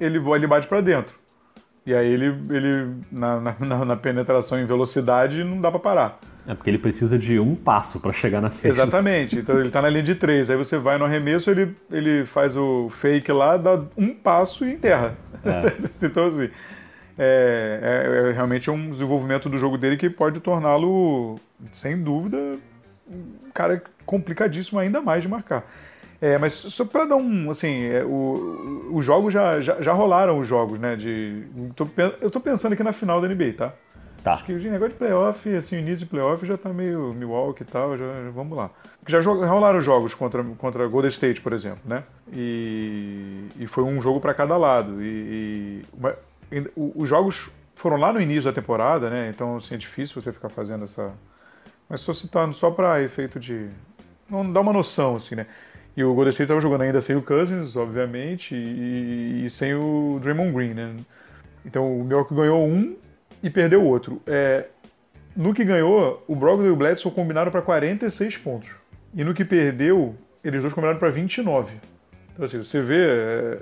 ele, 0.00 0.18
ele 0.18 0.46
bate 0.46 0.66
para 0.66 0.80
dentro. 0.80 1.14
E 1.86 1.94
aí 1.94 2.06
ele, 2.06 2.26
ele 2.50 2.96
na, 3.12 3.40
na, 3.40 3.84
na, 3.84 3.96
penetração 3.96 4.58
em 4.58 4.64
velocidade 4.64 5.44
não 5.44 5.60
dá 5.60 5.70
para 5.70 5.80
parar. 5.80 6.18
É 6.46 6.54
porque 6.54 6.68
ele 6.68 6.78
precisa 6.78 7.18
de 7.18 7.38
um 7.40 7.54
passo 7.54 7.98
para 7.98 8.12
chegar 8.12 8.40
na 8.40 8.50
cesta. 8.50 8.68
Exatamente. 8.68 9.38
Então 9.38 9.58
ele 9.58 9.68
está 9.68 9.80
na 9.80 9.88
linha 9.88 10.02
de 10.02 10.14
três. 10.14 10.50
Aí 10.50 10.56
você 10.56 10.76
vai 10.76 10.98
no 10.98 11.04
arremesso, 11.04 11.50
ele, 11.50 11.74
ele 11.90 12.26
faz 12.26 12.56
o 12.56 12.90
fake 12.90 13.32
lá, 13.32 13.56
dá 13.56 13.80
um 13.96 14.14
passo 14.14 14.64
e 14.64 14.72
enterra. 14.72 15.16
É. 15.44 15.72
então 16.04 16.28
assim, 16.28 16.50
é, 17.18 17.80
é, 17.82 18.28
é, 18.28 18.32
realmente 18.32 18.70
um 18.70 18.90
desenvolvimento 18.90 19.48
do 19.48 19.56
jogo 19.56 19.78
dele 19.78 19.96
que 19.96 20.10
pode 20.10 20.40
torná-lo, 20.40 21.38
sem 21.72 22.02
dúvida, 22.02 22.36
um 23.08 23.50
cara 23.52 23.82
complicadíssimo 24.04 24.78
ainda 24.78 25.00
mais 25.00 25.22
de 25.22 25.28
marcar. 25.28 25.64
É, 26.20 26.38
mas 26.38 26.54
só 26.54 26.84
para 26.84 27.04
dar 27.04 27.16
um, 27.16 27.50
assim, 27.50 27.84
é, 27.84 28.04
o, 28.04 28.90
os 28.92 29.04
jogos 29.04 29.32
já, 29.32 29.60
já, 29.60 29.80
já, 29.82 29.92
rolaram 29.92 30.38
os 30.38 30.48
jogos, 30.48 30.78
né? 30.78 30.96
De, 30.96 31.44
tô, 31.76 31.86
eu 32.20 32.30
tô 32.30 32.40
pensando 32.40 32.72
aqui 32.72 32.82
na 32.82 32.92
final 32.92 33.20
da 33.20 33.28
NBA, 33.28 33.52
tá? 33.56 33.72
Tá. 34.24 34.32
Acho 34.32 34.46
que 34.46 34.54
o 34.54 34.58
negócio 34.58 34.94
de 34.94 34.98
playoff, 34.98 35.54
assim, 35.54 35.76
o 35.76 35.78
início 35.80 35.98
de 35.98 36.06
playoff 36.06 36.46
já 36.46 36.56
tá 36.56 36.70
meio 36.70 37.12
Milwaukee 37.12 37.62
e 37.62 37.66
tal, 37.66 37.94
já, 37.98 38.06
vamos 38.34 38.56
lá. 38.56 38.70
Já, 39.06 39.20
rolaram 39.20 39.82
jogos 39.82 40.14
contra, 40.14 40.42
contra 40.42 40.88
Golden 40.88 41.10
State, 41.10 41.42
por 41.42 41.52
exemplo, 41.52 41.82
né? 41.84 42.04
E, 42.32 43.48
e 43.60 43.66
foi 43.66 43.84
um 43.84 44.00
jogo 44.00 44.20
para 44.20 44.32
cada 44.32 44.56
lado. 44.56 45.02
E, 45.02 45.04
e 45.04 45.84
uma, 45.92 46.16
os 46.74 47.06
jogos 47.06 47.50
foram 47.74 47.98
lá 47.98 48.14
no 48.14 48.20
início 48.20 48.44
da 48.44 48.52
temporada, 48.52 49.10
né? 49.10 49.28
Então 49.28 49.56
assim, 49.56 49.74
é 49.74 49.76
difícil 49.76 50.22
você 50.22 50.32
ficar 50.32 50.48
fazendo 50.48 50.84
essa. 50.84 51.12
Mas 51.86 52.00
estou 52.00 52.14
citando 52.14 52.54
só 52.54 52.70
para 52.70 53.02
efeito 53.02 53.38
de. 53.38 53.68
Não 54.30 54.50
dá 54.50 54.62
uma 54.62 54.72
noção, 54.72 55.16
assim, 55.16 55.34
né? 55.34 55.46
E 55.94 56.02
o 56.02 56.14
Golden 56.14 56.30
State 56.30 56.44
estava 56.44 56.62
jogando 56.62 56.80
ainda 56.80 57.02
sem 57.02 57.14
o 57.14 57.20
Cousins, 57.20 57.76
obviamente, 57.76 58.54
e, 58.54 59.44
e, 59.44 59.50
sem 59.50 59.74
o 59.74 60.18
Draymond 60.22 60.52
Green, 60.52 60.72
né? 60.72 60.96
Então 61.62 62.00
o 62.00 62.04
Milwaukee 62.04 62.34
ganhou 62.34 62.66
um 62.66 62.96
e 63.44 63.50
perdeu 63.50 63.82
o 63.82 63.86
outro. 63.86 64.22
É, 64.26 64.64
no 65.36 65.52
que 65.52 65.62
ganhou, 65.64 66.24
o 66.26 66.34
Brogdon 66.34 66.66
e 66.66 66.70
o 66.70 66.76
Bledsoe 66.76 67.12
combinaram 67.12 67.52
para 67.52 67.60
46 67.60 68.38
pontos. 68.38 68.70
E 69.14 69.22
no 69.22 69.34
que 69.34 69.44
perdeu, 69.44 70.16
eles 70.42 70.62
dois 70.62 70.72
combinaram 70.72 70.98
para 70.98 71.10
29. 71.10 71.74
Então 72.32 72.46
assim, 72.46 72.56
você 72.56 72.80
vê, 72.80 73.06
é, 73.06 73.58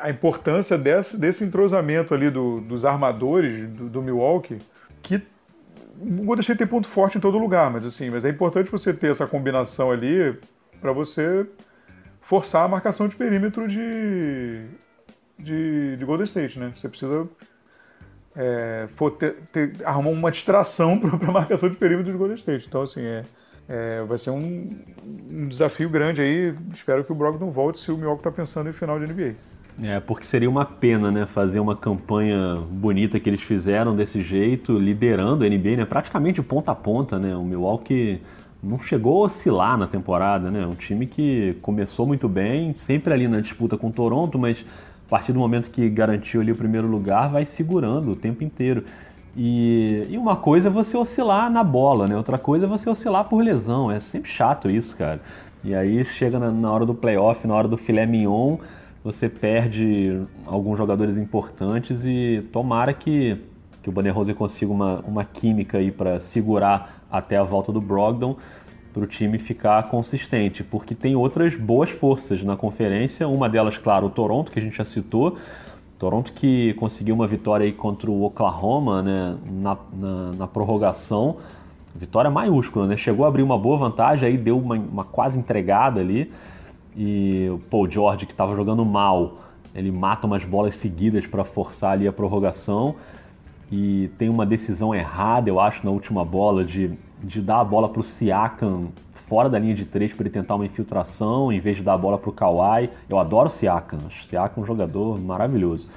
a 0.00 0.10
importância 0.10 0.76
desse, 0.76 1.18
desse 1.18 1.44
entrosamento 1.44 2.12
ali 2.12 2.30
do, 2.30 2.60
dos 2.62 2.84
armadores 2.84 3.68
do, 3.68 3.88
do, 3.88 4.02
Milwaukee, 4.02 4.58
que 5.00 5.22
o 6.00 6.24
Golden 6.24 6.40
State 6.40 6.58
tem 6.58 6.66
ponto 6.66 6.88
forte 6.88 7.16
em 7.16 7.20
todo 7.20 7.38
lugar, 7.38 7.70
mas 7.70 7.86
assim, 7.86 8.10
mas 8.10 8.24
é 8.24 8.28
importante 8.28 8.72
você 8.72 8.92
ter 8.92 9.12
essa 9.12 9.26
combinação 9.26 9.92
ali 9.92 10.36
para 10.80 10.90
você 10.90 11.46
forçar 12.22 12.64
a 12.64 12.68
marcação 12.68 13.06
de 13.06 13.14
perímetro 13.14 13.68
de, 13.68 14.64
de, 15.38 15.96
de 15.96 16.04
Golden 16.04 16.24
State, 16.24 16.58
né? 16.58 16.72
Você 16.74 16.88
precisa 16.88 17.28
é, 18.36 18.88
ter, 19.18 19.34
ter, 19.52 19.72
arrumar 19.84 20.10
uma 20.10 20.30
distração 20.30 20.98
para 21.18 21.28
a 21.28 21.32
marcação 21.32 21.68
de 21.68 21.76
perímetro 21.76 22.12
de 22.12 22.18
Golden 22.18 22.36
State. 22.36 22.66
Então, 22.68 22.82
assim, 22.82 23.02
é, 23.02 23.22
é, 23.68 24.02
vai 24.04 24.18
ser 24.18 24.30
um, 24.30 24.68
um, 25.30 25.48
desafio 25.48 25.88
grande 25.88 26.22
aí. 26.22 26.54
Espero 26.72 27.04
que 27.04 27.12
o 27.12 27.14
Brogdon 27.14 27.50
volte 27.50 27.78
se 27.78 27.90
o 27.90 27.96
Milwaukee 27.96 28.20
está 28.20 28.30
pensando 28.30 28.68
em 28.68 28.72
final 28.72 28.98
de 28.98 29.12
NBA. 29.12 29.34
É, 29.82 30.00
porque 30.00 30.24
seria 30.24 30.50
uma 30.50 30.66
pena, 30.66 31.10
né, 31.10 31.24
fazer 31.24 31.58
uma 31.58 31.74
campanha 31.74 32.56
bonita 32.70 33.18
que 33.18 33.28
eles 33.28 33.40
fizeram 33.40 33.96
desse 33.96 34.22
jeito, 34.22 34.78
liderando 34.78 35.44
a 35.44 35.48
NBA, 35.48 35.76
né, 35.76 35.84
praticamente 35.86 36.42
ponta 36.42 36.72
a 36.72 36.74
ponta, 36.74 37.18
né, 37.18 37.34
o 37.34 37.42
Milwaukee 37.42 38.20
não 38.62 38.78
chegou 38.78 39.22
a 39.22 39.26
oscilar 39.26 39.78
na 39.78 39.86
temporada, 39.86 40.50
né, 40.50 40.66
um 40.66 40.74
time 40.74 41.06
que 41.06 41.56
começou 41.62 42.06
muito 42.06 42.28
bem, 42.28 42.74
sempre 42.74 43.14
ali 43.14 43.26
na 43.26 43.40
disputa 43.40 43.78
com 43.78 43.88
o 43.88 43.92
Toronto, 43.92 44.38
mas 44.38 44.62
partir 45.12 45.34
do 45.34 45.38
momento 45.38 45.68
que 45.68 45.90
garantiu 45.90 46.40
ali 46.40 46.52
o 46.52 46.56
primeiro 46.56 46.86
lugar, 46.86 47.28
vai 47.28 47.44
segurando 47.44 48.12
o 48.12 48.16
tempo 48.16 48.42
inteiro. 48.42 48.82
E, 49.36 50.06
e 50.08 50.16
uma 50.16 50.36
coisa 50.36 50.68
é 50.68 50.70
você 50.70 50.96
oscilar 50.96 51.50
na 51.50 51.62
bola, 51.62 52.08
né, 52.08 52.16
outra 52.16 52.38
coisa 52.38 52.64
é 52.64 52.68
você 52.68 52.88
oscilar 52.88 53.28
por 53.28 53.44
lesão, 53.44 53.92
é 53.92 54.00
sempre 54.00 54.30
chato 54.30 54.70
isso, 54.70 54.96
cara. 54.96 55.20
E 55.62 55.74
aí 55.74 56.02
chega 56.02 56.38
na, 56.38 56.50
na 56.50 56.72
hora 56.72 56.86
do 56.86 56.94
playoff, 56.94 57.46
na 57.46 57.54
hora 57.54 57.68
do 57.68 57.76
filé 57.76 58.06
mignon, 58.06 58.56
você 59.04 59.28
perde 59.28 60.22
alguns 60.46 60.78
jogadores 60.78 61.18
importantes 61.18 62.06
e 62.06 62.42
tomara 62.50 62.94
que, 62.94 63.36
que 63.82 63.90
o 63.90 63.92
Banner 63.92 64.14
Rose 64.14 64.32
consiga 64.32 64.72
uma, 64.72 65.00
uma 65.00 65.26
química 65.26 65.76
aí 65.76 65.92
para 65.92 66.20
segurar 66.20 67.02
até 67.10 67.36
a 67.36 67.42
volta 67.42 67.70
do 67.70 67.82
Brogdon 67.82 68.34
para 68.92 69.02
o 69.02 69.06
time 69.06 69.38
ficar 69.38 69.84
consistente, 69.84 70.62
porque 70.62 70.94
tem 70.94 71.16
outras 71.16 71.56
boas 71.56 71.90
forças 71.90 72.42
na 72.42 72.56
conferência, 72.56 73.26
uma 73.26 73.48
delas, 73.48 73.78
claro, 73.78 74.06
o 74.06 74.10
Toronto, 74.10 74.52
que 74.52 74.58
a 74.58 74.62
gente 74.62 74.76
já 74.76 74.84
citou, 74.84 75.38
Toronto 75.98 76.32
que 76.32 76.74
conseguiu 76.74 77.14
uma 77.14 77.26
vitória 77.26 77.64
aí 77.64 77.72
contra 77.72 78.10
o 78.10 78.24
Oklahoma 78.24 79.02
né, 79.02 79.36
na, 79.48 79.78
na, 79.92 80.32
na 80.32 80.46
prorrogação, 80.48 81.36
vitória 81.94 82.30
maiúscula, 82.30 82.86
né? 82.86 82.96
Chegou 82.96 83.24
a 83.24 83.28
abrir 83.28 83.42
uma 83.42 83.56
boa 83.56 83.76
vantagem, 83.76 84.28
aí 84.28 84.36
deu 84.36 84.58
uma, 84.58 84.74
uma 84.74 85.04
quase 85.04 85.38
entregada 85.38 86.00
ali, 86.00 86.32
e 86.96 87.48
o 87.52 87.58
Paul 87.58 87.88
George, 87.88 88.26
que 88.26 88.32
estava 88.32 88.54
jogando 88.54 88.84
mal, 88.84 89.38
ele 89.74 89.90
mata 89.90 90.26
umas 90.26 90.44
bolas 90.44 90.76
seguidas 90.76 91.26
para 91.26 91.44
forçar 91.44 91.92
ali 91.92 92.06
a 92.06 92.12
prorrogação. 92.12 92.96
E 93.70 94.10
tem 94.18 94.28
uma 94.28 94.44
decisão 94.44 94.94
errada, 94.94 95.48
eu 95.48 95.58
acho, 95.58 95.84
na 95.84 95.90
última 95.90 96.24
bola 96.24 96.62
de, 96.62 96.90
de 97.22 97.40
dar 97.40 97.60
a 97.60 97.64
bola 97.64 97.88
para 97.88 98.00
o 98.00 98.02
Siakam 98.02 98.88
fora 99.32 99.48
da 99.48 99.58
linha 99.58 99.74
de 99.74 99.86
três 99.86 100.12
para 100.12 100.24
ele 100.24 100.30
tentar 100.30 100.56
uma 100.56 100.66
infiltração, 100.66 101.50
em 101.50 101.58
vez 101.58 101.78
de 101.78 101.82
dar 101.82 101.94
a 101.94 101.98
bola 101.98 102.18
para 102.18 102.28
o 102.28 102.32
Kawhi. 102.32 102.90
Eu 103.08 103.18
adoro 103.18 103.46
o 103.46 103.50
Siakam, 103.50 103.98
o 104.06 104.24
Siakam 104.26 104.60
é 104.60 104.62
um 104.62 104.66
jogador 104.66 105.18
maravilhoso. 105.18 105.88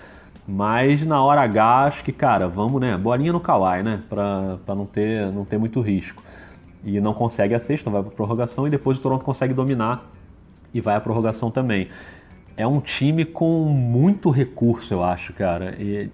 Mas 0.47 1.03
na 1.03 1.21
hora 1.21 1.41
H, 1.41 1.85
acho 1.85 2.03
que, 2.03 2.11
cara, 2.11 2.47
vamos, 2.47 2.79
né? 2.79 2.97
Bolinha 2.97 3.33
no 3.33 3.39
Kawhi, 3.39 3.83
né? 3.83 4.01
Para 4.07 4.75
não 4.75 4.85
ter, 4.85 5.31
não 5.31 5.43
ter 5.43 5.57
muito 5.57 5.81
risco. 5.81 6.23
E 6.83 7.01
não 7.01 7.13
consegue 7.13 7.55
a 7.55 7.59
sexta, 7.59 7.89
vai 7.89 8.03
para 8.03 8.11
prorrogação 8.11 8.67
e 8.67 8.69
depois 8.69 8.97
o 8.97 9.01
Toronto 9.01 9.25
consegue 9.25 9.53
dominar 9.53 10.09
e 10.73 10.79
vai 10.79 10.95
à 10.95 11.01
prorrogação 11.01 11.49
também. 11.49 11.89
É 12.55 12.65
um 12.65 12.79
time 12.79 13.25
com 13.25 13.65
muito 13.65 14.29
recurso, 14.29 14.93
eu 14.93 15.03
acho, 15.03 15.33
cara. 15.33 15.75
E 15.79 16.09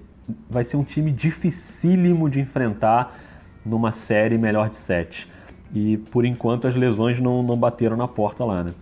vai 0.49 0.63
ser 0.63 0.77
um 0.77 0.83
time 0.83 1.11
dificílimo 1.11 2.29
de 2.29 2.39
enfrentar 2.39 3.19
numa 3.65 3.91
série 3.91 4.37
melhor 4.37 4.69
de 4.69 4.77
sete. 4.77 5.29
E 5.73 5.97
por 5.97 6.25
enquanto 6.25 6.67
as 6.67 6.75
lesões 6.75 7.19
não, 7.19 7.41
não 7.41 7.57
bateram 7.57 7.95
na 7.95 8.07
porta 8.07 8.43
lá, 8.43 8.63
né? 8.63 8.73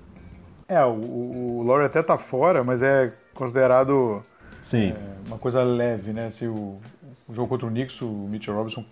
É, 0.67 0.83
o, 0.83 1.59
o 1.59 1.63
Laurie 1.65 1.86
até 1.86 2.01
tá 2.01 2.17
fora, 2.17 2.63
mas 2.63 2.81
é 2.81 3.13
considerado 3.33 4.24
Sim. 4.59 4.91
É, 4.91 5.27
uma 5.27 5.38
coisa 5.38 5.63
leve, 5.63 6.12
né? 6.12 6.29
Se 6.29 6.45
o, 6.45 6.79
o, 7.27 7.33
jogo 7.33 7.48
contra 7.48 7.65
o 7.65 7.69
Knicks, 7.69 8.01
o 8.01 8.07
Mitchell 8.07 8.53
Robinson 8.53 8.83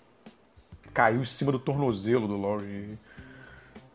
caiu 0.94 1.22
em 1.22 1.26
cima 1.26 1.52
do 1.52 1.60
tornozelo 1.60 2.28
do 2.28 2.40
Laurie. 2.40 2.98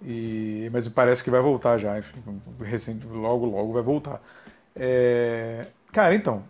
E, 0.03 0.69
mas 0.73 0.87
parece 0.89 1.23
que 1.23 1.31
vai 1.31 1.41
voltar 1.41 1.79
já, 1.79 1.99
enfim, 1.99 2.21
recente, 2.61 3.07
logo, 3.07 3.47
logo 3.47 3.73
vai 3.73 3.83
voltar. 3.83 4.21
É, 4.75 5.67
cara, 5.93 6.15
então, 6.15 6.43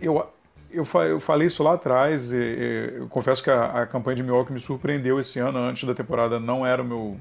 eu, 0.00 0.28
eu, 0.72 1.20
falei 1.20 1.48
isso 1.48 1.62
lá 1.62 1.74
atrás, 1.74 2.32
eu 2.32 3.08
confesso 3.08 3.42
que 3.42 3.50
a, 3.50 3.82
a, 3.82 3.86
campanha 3.86 4.16
de 4.16 4.22
Milwaukee 4.22 4.52
me 4.52 4.60
surpreendeu 4.60 5.18
esse 5.18 5.38
ano, 5.38 5.58
antes 5.58 5.84
da 5.84 5.94
temporada 5.94 6.38
não 6.38 6.64
era 6.64 6.82
o 6.82 6.84
meu 6.84 7.16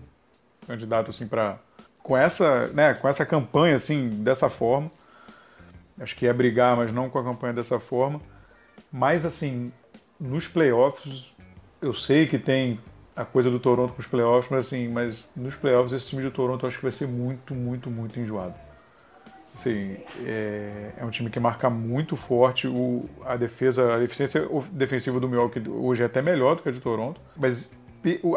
candidato, 0.68 1.10
assim, 1.10 1.28
para 1.28 1.58
com 2.02 2.18
essa, 2.18 2.68
né, 2.68 2.94
com 2.94 3.08
essa 3.08 3.26
campanha, 3.26 3.76
assim, 3.76 4.10
dessa 4.24 4.50
forma. 4.50 4.90
Acho 6.00 6.16
que 6.16 6.26
ia 6.26 6.34
brigar, 6.34 6.78
mas 6.78 6.92
não 6.92 7.10
com 7.10 7.20
a 7.20 7.24
campanha 7.24 7.54
dessa 7.54 7.80
forma. 7.80 8.22
Mas, 8.92 9.26
assim, 9.26 9.72
nos 10.20 10.48
playoffs, 10.48 11.34
eu 11.82 11.94
sei 11.94 12.26
que 12.26 12.40
tem 12.40 12.80
a 13.16 13.26
coisa 13.26 13.52
do 13.52 13.60
Toronto 13.60 13.94
com 13.94 14.00
os 14.00 14.08
playoffs, 14.08 14.50
mas 14.50 14.68
assim, 14.68 14.88
mas 14.88 15.28
nos 15.36 15.54
playoffs 15.56 15.92
esse 15.92 16.08
time 16.08 16.22
de 16.22 16.32
Toronto 16.32 16.66
acho 16.66 16.78
que 16.78 16.84
vai 16.84 16.92
ser 16.92 17.08
muito, 17.08 17.54
muito, 17.54 17.90
muito 17.92 18.18
enjoado. 18.20 18.56
Assim, 19.54 19.98
é, 20.26 20.92
é 20.98 21.06
um 21.06 21.10
time 21.10 21.30
que 21.30 21.40
marca 21.40 21.70
muito 21.70 22.16
forte. 22.16 22.68
O, 22.68 23.10
a 23.26 23.36
defesa, 23.36 23.96
a 23.96 24.04
eficiência 24.04 24.48
defensiva 24.72 25.20
do 25.20 25.28
Milwaukee 25.28 25.62
hoje 25.68 26.04
é 26.04 26.06
até 26.06 26.22
melhor 26.22 26.56
do 26.56 26.62
que 26.62 26.70
a 26.70 26.72
de 26.72 26.80
Toronto, 26.80 27.20
mas 27.36 27.78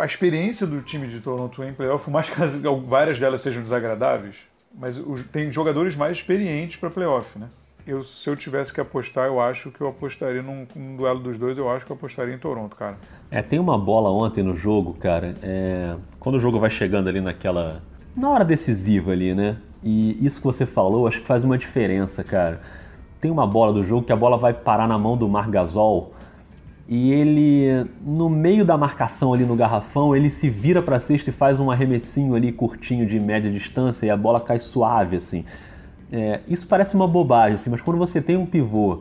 a 0.00 0.04
experiência 0.04 0.66
do 0.66 0.81
time 0.83 1.07
de 1.07 1.21
Toronto 1.21 1.62
em 1.62 1.73
playoff, 1.73 2.11
mais 2.11 2.28
que 2.28 2.37
várias 2.85 3.19
delas 3.19 3.40
sejam 3.40 3.62
desagradáveis, 3.62 4.35
mas 4.75 5.00
tem 5.31 5.52
jogadores 5.52 5.95
mais 5.95 6.16
experientes 6.16 6.76
para 6.76 6.90
playoff, 6.90 7.38
né? 7.38 7.49
eu, 7.87 8.04
se 8.04 8.28
eu 8.28 8.37
tivesse 8.37 8.73
que 8.73 8.81
apostar, 8.81 9.26
eu 9.26 9.40
acho 9.40 9.71
que 9.71 9.81
eu 9.81 9.88
apostaria 9.88 10.42
num, 10.42 10.66
num, 10.75 10.97
duelo 10.97 11.21
dos 11.21 11.38
dois, 11.38 11.59
eu 11.59 11.69
acho 11.71 11.85
que 11.85 11.92
eu 11.92 11.97
apostaria 11.97 12.35
em 12.35 12.38
Toronto, 12.38 12.76
cara. 12.76 12.97
É, 13.31 13.42
tem 13.42 13.59
uma 13.59 13.78
bola 13.78 14.11
ontem 14.11 14.42
no 14.42 14.57
jogo, 14.57 14.95
cara. 14.95 15.35
É, 15.42 15.97
quando 16.19 16.37
o 16.37 16.40
jogo 16.40 16.59
vai 16.59 16.71
chegando 16.71 17.09
ali 17.09 17.21
naquela. 17.21 17.83
Na 18.16 18.28
hora 18.31 18.45
decisiva 18.45 19.12
ali, 19.12 19.35
né? 19.35 19.57
E 19.83 20.19
isso 20.25 20.41
que 20.41 20.47
você 20.47 20.65
falou, 20.65 21.07
acho 21.07 21.21
que 21.21 21.27
faz 21.27 21.45
uma 21.45 21.59
diferença, 21.59 22.23
cara. 22.23 22.61
Tem 23.21 23.31
uma 23.31 23.47
bola 23.47 23.73
do 23.73 23.83
jogo 23.83 24.03
que 24.05 24.12
a 24.12 24.17
bola 24.17 24.37
vai 24.37 24.53
parar 24.53 24.87
na 24.87 24.99
mão 24.99 25.17
do 25.17 25.29
Margasol 25.29 26.12
e 26.89 27.12
ele, 27.12 27.87
no 28.05 28.29
meio 28.29 28.65
da 28.65 28.77
marcação 28.77 29.33
ali 29.33 29.45
no 29.45 29.57
garrafão, 29.57 30.15
ele 30.15 30.29
se 30.29 30.51
vira 30.51 30.83
para 30.83 30.99
cesta 30.99 31.31
e 31.31 31.33
faz 31.33 31.61
um 31.61 31.71
arremessinho 31.71 32.35
ali 32.35 32.53
curtinho 32.53 33.07
de 33.07 33.19
média 33.19 33.51
distância 33.51 34.07
e 34.07 34.11
a 34.11 34.17
bola 34.17 34.41
cai 34.41 34.59
suave, 34.59 35.17
assim. 35.17 35.45
É, 36.11 36.41
isso 36.47 36.67
parece 36.67 36.95
uma 36.95 37.09
bobagem, 37.09 37.55
assim, 37.55 37.71
mas 37.71 37.81
quando 37.81 37.97
você 37.97 38.21
tem 38.21 38.37
um 38.37 38.45
pivô 38.45 39.01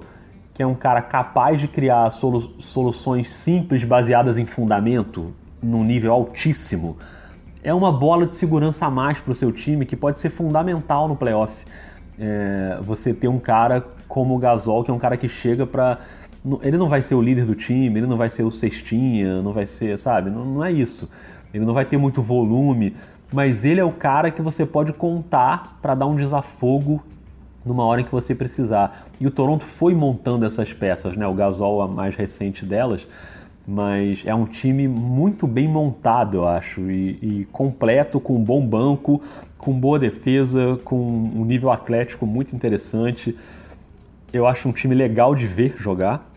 que 0.54 0.64
é 0.64 0.66
um 0.66 0.76
cara 0.76 1.02
capaz 1.02 1.60
de 1.60 1.68
criar 1.68 2.10
solu 2.12 2.54
soluções 2.60 3.30
simples 3.30 3.84
baseadas 3.84 4.38
em 4.38 4.46
fundamento, 4.46 5.34
num 5.62 5.84
nível 5.84 6.14
altíssimo, 6.14 6.98
é 7.64 7.74
uma 7.74 7.92
bola 7.92 8.26
de 8.26 8.36
segurança 8.36 8.86
a 8.86 8.90
mais 8.90 9.20
para 9.20 9.32
o 9.32 9.36
seu 9.36 9.52
time 9.52 9.86
que 9.86 9.96
pode 9.96 10.20
ser 10.20 10.30
fundamental 10.30 11.08
no 11.08 11.16
playoff. 11.16 11.54
É, 12.20 12.80
você 12.82 13.14
ter 13.14 13.28
um 13.28 13.40
cara 13.40 13.86
como 14.08 14.36
o 14.36 14.38
Gasol, 14.38 14.84
que 14.84 14.92
é 14.92 14.94
um 14.94 15.00
cara 15.00 15.18
que 15.18 15.28
chega 15.28 15.66
para. 15.66 16.00
Ele 16.62 16.78
não 16.78 16.90
vai 16.90 17.02
ser 17.02 17.16
o 17.16 17.22
líder 17.22 17.46
do 17.46 17.56
time, 17.56 18.00
ele 18.00 18.08
não 18.08 18.18
vai 18.18 18.30
ser 18.30 18.44
o 18.44 18.52
cestinha, 18.52 19.42
não 19.42 19.54
vai 19.54 19.66
ser, 19.66 19.98
sabe? 20.00 20.30
Não, 20.30 20.44
não 20.44 20.64
é 20.64 20.72
isso. 20.72 21.10
Ele 21.54 21.66
não 21.66 21.74
vai 21.74 21.86
ter 21.86 21.98
muito 21.98 22.22
volume, 22.22 22.96
mas 23.32 23.64
ele 23.64 23.80
é 23.80 23.84
o 23.84 23.92
cara 23.92 24.32
que 24.32 24.42
você 24.42 24.66
pode 24.66 24.92
contar 24.92 25.78
para 25.82 25.94
dar 25.94 26.08
um 26.08 26.16
desafogo 26.16 27.02
numa 27.64 27.84
hora 27.86 28.02
em 28.02 28.04
que 28.04 28.12
você 28.12 28.34
precisar. 28.34 29.06
E 29.20 29.28
o 29.28 29.32
Toronto 29.32 29.66
foi 29.66 29.94
montando 29.94 30.46
essas 30.46 30.74
peças, 30.74 31.16
né? 31.16 31.28
O 31.28 31.34
Gasol, 31.34 31.82
a 31.82 31.88
mais 31.88 32.16
recente 32.16 32.66
delas, 32.66 33.08
mas 33.68 34.24
é 34.26 34.34
um 34.34 34.46
time 34.46 34.88
muito 34.88 35.46
bem 35.48 35.68
montado, 35.68 36.38
eu 36.38 36.48
acho, 36.48 36.90
e, 36.90 37.20
e 37.22 37.48
completo, 37.52 38.20
com 38.20 38.36
um 38.36 38.44
bom 38.44 38.66
banco, 38.66 39.22
com 39.58 39.72
boa 39.80 40.00
defesa, 40.00 40.80
com 40.84 40.96
um 40.96 41.46
nível 41.46 41.72
atlético 41.72 42.26
muito 42.26 42.56
interessante. 42.56 43.38
Eu 44.34 44.48
acho 44.48 44.68
um 44.68 44.72
time 44.72 44.96
legal 44.96 45.36
de 45.36 45.46
ver 45.46 45.76
jogar. 45.78 46.28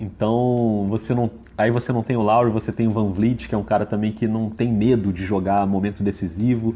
Então, 0.00 0.86
você 0.88 1.14
não 1.14 1.30
Aí 1.60 1.70
você 1.70 1.92
não 1.92 2.02
tem 2.02 2.16
o 2.16 2.22
Lowry, 2.22 2.50
você 2.50 2.72
tem 2.72 2.88
o 2.88 2.90
Van 2.90 3.10
Vliet, 3.10 3.46
que 3.46 3.54
é 3.54 3.58
um 3.58 3.62
cara 3.62 3.84
também 3.84 4.12
que 4.12 4.26
não 4.26 4.48
tem 4.48 4.72
medo 4.72 5.12
de 5.12 5.22
jogar 5.26 5.66
momento 5.66 6.02
decisivo. 6.02 6.74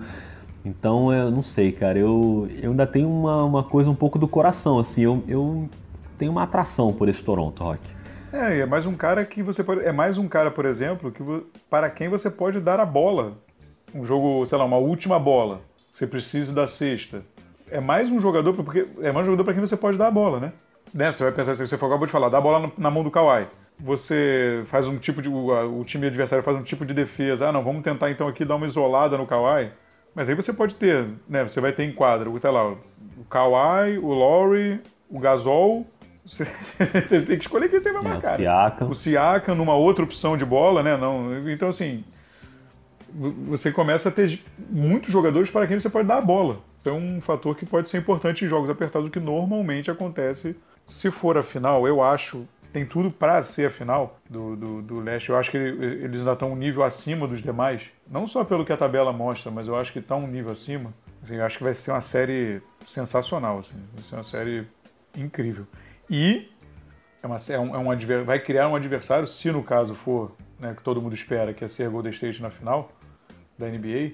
Então, 0.63 1.11
eu 1.11 1.31
não 1.31 1.43
sei, 1.43 1.73
cara. 1.73 1.99
Eu, 1.99 2.47
eu 2.61 2.73
ainda 2.73 2.87
tenho 2.87 3.09
uma, 3.09 3.45
uma 3.45 3.63
coisa 3.63 3.89
um 3.89 3.95
pouco 3.95 4.19
do 4.19 4.29
coração, 4.29 4.79
assim. 4.79 5.01
Eu, 5.01 5.25
eu 5.27 5.67
tenho 6.19 6.31
uma 6.31 6.43
atração 6.43 6.93
por 6.93 7.09
esse 7.09 7.25
Toronto, 7.25 7.65
Rock. 7.65 7.81
É, 8.35 8.61
é 8.61 8.67
mais 8.67 8.85
um 8.85 8.95
cara 8.95 9.25
que 9.25 9.43
você 9.43 9.63
pode. 9.63 9.85
É 9.85 9.93
mais 9.93 10.19
um 10.19 10.27
cara, 10.27 10.51
por 10.51 10.65
exemplo, 10.65 11.13
que 11.13 11.23
para 11.71 11.89
quem 11.89 12.09
você 12.09 12.31
pode 12.31 12.61
dar 12.61 12.81
a 12.81 12.87
bola. 12.87 13.39
Um 13.95 14.05
jogo, 14.05 14.45
sei 14.47 14.59
lá, 14.59 14.65
uma 14.65 14.77
última 14.77 15.19
bola. 15.21 15.61
Você 15.93 16.07
precisa 16.07 16.53
da 16.53 16.67
sexta. 16.67 17.23
É 17.71 17.79
mais 17.81 18.11
um 18.11 18.19
jogador, 18.19 18.53
porque 18.53 18.87
é 19.01 19.13
mais 19.13 19.27
um 19.27 19.31
jogador 19.31 19.45
para 19.45 19.55
quem 19.55 19.61
você 19.61 19.77
pode 19.77 19.97
dar 19.97 20.09
a 20.09 20.11
bola, 20.11 20.41
né? 20.41 20.53
né? 20.93 21.13
Você 21.13 21.23
vai 21.23 21.33
pensar 21.33 21.53
assim, 21.53 21.67
você 21.67 21.77
acabou 21.77 22.07
de 22.07 22.13
falar, 22.13 22.29
dá 22.29 22.39
a 22.39 22.41
bola 22.41 22.73
na 22.77 22.91
mão 22.91 23.05
do 23.05 23.11
Kawhi 23.11 23.47
você 23.79 24.63
faz 24.67 24.87
um 24.87 24.99
tipo 24.99 25.21
de. 25.21 25.29
O, 25.29 25.85
time 25.85 26.07
adversário 26.07 26.45
faz 26.45 26.57
um 26.57 26.63
tipo 26.63 26.85
de 26.85 26.95
defesa. 26.95 27.49
Ah, 27.49 27.53
não, 27.53 27.63
vamos 27.63 27.83
tentar 27.83 28.11
então 28.11 28.29
aqui 28.29 28.45
dar 28.45 28.57
uma 28.57 28.67
isolada 28.67 29.17
no 29.17 29.27
Kawhi. 29.27 29.71
Mas 30.15 30.29
aí 30.29 30.35
você 30.35 30.53
pode 30.53 30.75
ter, 30.77 31.09
né? 31.29 31.43
Você 31.43 31.61
vai 31.61 31.73
ter 31.73 31.85
em 31.85 31.93
quadra, 31.93 32.31
sei 32.39 32.51
lá, 32.51 32.71
o 32.71 33.25
Kawhi, 33.29 33.99
o 33.99 34.13
Lowry, 34.13 34.81
o 35.11 35.19
Gasol. 35.19 35.87
Você 36.27 36.47
tem 36.47 37.37
que 37.37 37.45
escolher 37.45 37.69
quem 37.69 37.83
você 37.83 37.93
vai 37.93 38.03
marcar. 38.03 38.31
É, 38.31 38.35
o 38.35 38.37
Siakam. 38.37 38.91
O 38.91 38.95
Siakam 38.95 39.55
numa 39.55 39.75
outra 39.75 40.05
opção 40.05 40.37
de 40.37 40.45
bola, 40.45 40.83
né? 40.83 40.97
Não, 40.97 41.51
então, 41.51 41.69
assim, 41.69 42.03
você 43.47 43.71
começa 43.71 44.09
a 44.09 44.13
ter 44.13 44.41
muitos 44.71 45.13
jogadores 45.13 45.51
para 45.51 45.67
quem 45.67 45.79
você 45.79 45.91
pode 45.91 46.09
dar 46.09 46.17
a 46.17 46.23
bola. 46.23 46.61
é 46.85 46.91
um 46.91 47.21
fator 47.21 47.55
que 47.55 47.67
pode 47.67 47.89
ser 47.89 47.99
importante 47.99 48.45
em 48.45 48.49
jogos 48.49 48.71
apertados, 48.71 49.09
o 49.09 49.11
que 49.11 49.21
normalmente 49.21 49.91
acontece. 49.91 50.57
Se 50.87 51.11
for 51.11 51.37
a 51.37 51.43
final, 51.43 51.87
eu 51.87 52.03
acho 52.03 52.47
tem 52.75 52.85
tudo 52.85 53.09
para 53.09 53.41
ser 53.45 53.69
a 53.69 53.71
final 53.71 54.19
do, 54.29 54.57
do, 54.57 54.83
do, 54.83 54.99
leste. 54.99 55.31
Eu 55.31 55.37
acho 55.37 55.49
que 55.49 55.57
eles 55.57 56.19
ainda 56.19 56.33
estão 56.33 56.51
um 56.51 56.57
nível 56.57 56.83
acima 56.83 57.29
dos 57.29 57.41
demais. 57.41 57.83
Não 58.11 58.27
só 58.27 58.43
pelo 58.43 58.65
que 58.65 58.73
a 58.73 58.77
tabela 58.77 59.13
mostra, 59.13 59.49
mas 59.49 59.69
eu 59.69 59.77
acho 59.77 59.93
que 59.93 60.01
está 60.01 60.17
um 60.17 60.27
nível 60.27 60.51
acima. 60.51 60.93
Assim, 61.23 61.37
eu 61.37 61.45
acho 61.45 61.57
que 61.57 61.63
vai 61.63 61.73
ser 61.73 61.93
uma 61.93 62.01
série 62.01 62.61
sensacional. 62.85 63.61
Assim. 63.61 63.77
Vai 63.95 64.03
ser 64.03 64.17
uma 64.17 64.25
série 64.25 64.67
incrível. 65.17 65.69
E 66.09 66.51
é 67.23 67.27
uma, 67.27 67.39
é 67.49 67.59
um, 67.59 67.75
é 67.75 67.79
um, 67.79 68.25
vai 68.25 68.39
criar 68.39 68.69
um 68.69 68.75
adversário, 68.77 69.27
se 69.27 69.51
no 69.51 69.63
caso 69.63 69.95
for, 69.95 70.37
né, 70.59 70.75
que 70.77 70.83
todo 70.83 71.01
mundo 71.01 71.15
espera, 71.15 71.55
que 71.55 71.65
é 71.65 71.69
ser 71.69 71.89
Golden 71.89 72.13
State 72.13 72.43
na 72.43 72.51
final 72.51 72.93
da 73.59 73.67
NBA, 73.67 74.13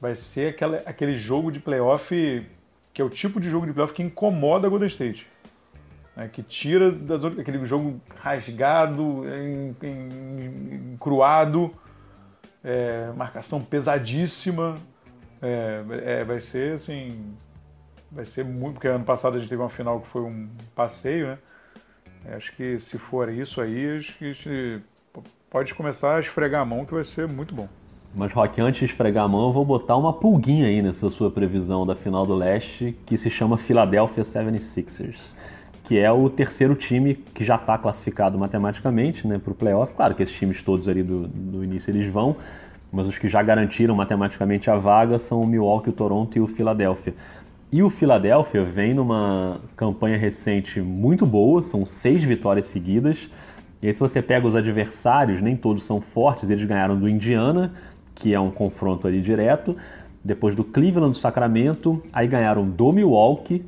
vai 0.00 0.14
ser 0.14 0.50
aquela, 0.50 0.76
aquele 0.86 1.16
jogo 1.16 1.50
de 1.50 1.60
playoff 1.60 2.46
que 2.92 3.00
é 3.00 3.04
o 3.04 3.10
tipo 3.10 3.40
de 3.40 3.48
jogo 3.48 3.66
de 3.66 3.72
playoff 3.72 3.94
que 3.94 4.02
incomoda 4.02 4.66
a 4.66 4.70
Golden 4.70 4.88
State 4.88 5.26
né, 6.20 6.28
que 6.30 6.42
tira 6.42 6.92
das 6.92 7.24
outras, 7.24 7.40
aquele 7.40 7.64
jogo 7.64 8.00
rasgado, 8.16 9.22
encruado, 10.92 11.74
é, 12.62 13.10
marcação 13.16 13.62
pesadíssima. 13.62 14.76
É, 15.42 15.82
é, 16.04 16.24
vai 16.24 16.40
ser 16.40 16.74
assim. 16.74 17.34
Vai 18.10 18.24
ser 18.24 18.44
muito. 18.44 18.74
Porque 18.74 18.88
ano 18.88 19.04
passado 19.04 19.36
a 19.36 19.40
gente 19.40 19.48
teve 19.48 19.60
uma 19.60 19.70
final 19.70 20.00
que 20.00 20.08
foi 20.08 20.22
um 20.22 20.48
passeio, 20.74 21.26
né? 21.28 21.38
É, 22.26 22.34
acho 22.34 22.54
que 22.54 22.78
se 22.78 22.98
for 22.98 23.32
isso 23.32 23.60
aí, 23.60 23.98
acho 23.98 24.16
que 24.18 24.24
a 24.24 24.32
gente 24.32 24.82
pode 25.48 25.74
começar 25.74 26.16
a 26.16 26.20
esfregar 26.20 26.60
a 26.60 26.64
mão, 26.64 26.84
que 26.84 26.92
vai 26.92 27.04
ser 27.04 27.26
muito 27.26 27.54
bom. 27.54 27.68
Mas, 28.14 28.32
Rock, 28.32 28.60
antes 28.60 28.80
de 28.80 28.84
esfregar 28.86 29.24
a 29.24 29.28
mão, 29.28 29.46
eu 29.46 29.52
vou 29.52 29.64
botar 29.64 29.96
uma 29.96 30.12
pulguinha 30.12 30.66
aí 30.66 30.82
nessa 30.82 31.08
sua 31.08 31.30
previsão 31.30 31.86
da 31.86 31.94
final 31.94 32.26
do 32.26 32.34
leste, 32.34 32.96
que 33.06 33.16
se 33.16 33.30
chama 33.30 33.56
Philadelphia 33.56 34.22
76ers 34.22 35.16
que 35.90 35.98
é 35.98 36.12
o 36.12 36.30
terceiro 36.30 36.76
time 36.76 37.16
que 37.16 37.42
já 37.42 37.56
está 37.56 37.76
classificado 37.76 38.38
matematicamente 38.38 39.26
né, 39.26 39.40
para 39.40 39.50
o 39.50 39.54
playoff. 39.56 39.92
Claro 39.92 40.14
que 40.14 40.22
esses 40.22 40.32
times 40.36 40.62
todos 40.62 40.88
ali 40.88 41.02
do, 41.02 41.26
do 41.26 41.64
início 41.64 41.90
eles 41.90 42.06
vão, 42.06 42.36
mas 42.92 43.08
os 43.08 43.18
que 43.18 43.28
já 43.28 43.42
garantiram 43.42 43.96
matematicamente 43.96 44.70
a 44.70 44.76
vaga 44.76 45.18
são 45.18 45.42
o 45.42 45.46
Milwaukee, 45.48 45.90
o 45.90 45.92
Toronto 45.92 46.38
e 46.38 46.40
o 46.40 46.46
Philadelphia. 46.46 47.12
E 47.72 47.84
o 47.84 47.88
Philadelphia 47.88 48.64
vem 48.64 48.92
numa 48.94 49.60
campanha 49.76 50.16
recente 50.16 50.80
muito 50.80 51.24
boa, 51.24 51.62
são 51.62 51.86
seis 51.86 52.24
vitórias 52.24 52.66
seguidas. 52.66 53.30
E 53.80 53.86
aí, 53.86 53.94
se 53.94 54.00
você 54.00 54.20
pega 54.20 54.44
os 54.44 54.56
adversários, 54.56 55.40
nem 55.40 55.56
todos 55.56 55.84
são 55.84 56.00
fortes, 56.00 56.50
eles 56.50 56.64
ganharam 56.64 56.98
do 56.98 57.08
Indiana, 57.08 57.72
que 58.12 58.34
é 58.34 58.40
um 58.40 58.50
confronto 58.50 59.06
ali 59.06 59.20
direto, 59.22 59.76
depois 60.22 60.56
do 60.56 60.64
Cleveland 60.64 61.12
do 61.12 61.16
Sacramento, 61.16 62.02
aí 62.12 62.26
ganharam 62.26 62.68
do 62.68 62.92
Milwaukee, 62.92 63.64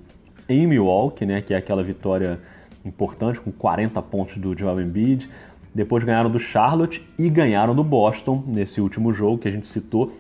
em 0.49 0.67
Milwaukee, 0.67 1.25
né, 1.25 1.41
que 1.41 1.55
é 1.55 1.57
aquela 1.57 1.85
vitória 1.85 2.41
importante 2.85 3.39
com 3.39 3.53
40 3.53 4.03
pontos 4.03 4.37
do 4.37 4.59
Joel 4.59 4.81
Embiid. 4.81 5.31
Depois 5.73 6.03
ganharam 6.03 6.29
do 6.29 6.41
Charlotte 6.41 7.07
e 7.17 7.31
ganharam 7.31 7.73
do 7.73 7.85
Boston 7.85 8.43
nesse 8.49 8.81
último 8.81 9.13
jogo 9.13 9.39
que 9.39 9.47
a 9.47 9.51
gente 9.51 9.67
citou. 9.67 10.13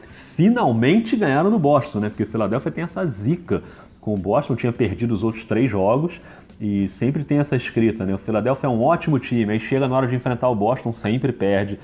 Finalmente 0.42 1.14
ganharam 1.14 1.52
do 1.52 1.58
Boston, 1.58 2.00
né? 2.00 2.08
Porque 2.08 2.24
o 2.24 2.26
Philadelphia 2.26 2.72
tem 2.72 2.82
essa 2.82 3.06
zica 3.06 3.62
com 4.00 4.12
o 4.12 4.16
Boston, 4.16 4.56
tinha 4.56 4.72
perdido 4.72 5.14
os 5.14 5.22
outros 5.22 5.44
três 5.44 5.70
jogos 5.70 6.20
e 6.60 6.88
sempre 6.88 7.22
tem 7.22 7.38
essa 7.38 7.54
escrita, 7.54 8.04
né? 8.04 8.12
O 8.12 8.18
Philadelphia 8.18 8.66
é 8.66 8.68
um 8.68 8.82
ótimo 8.82 9.20
time, 9.20 9.52
aí 9.52 9.60
chega 9.60 9.86
na 9.86 9.96
hora 9.96 10.08
de 10.08 10.16
enfrentar 10.16 10.48
o 10.48 10.54
Boston, 10.56 10.92
sempre 10.92 11.30
perde. 11.30 11.78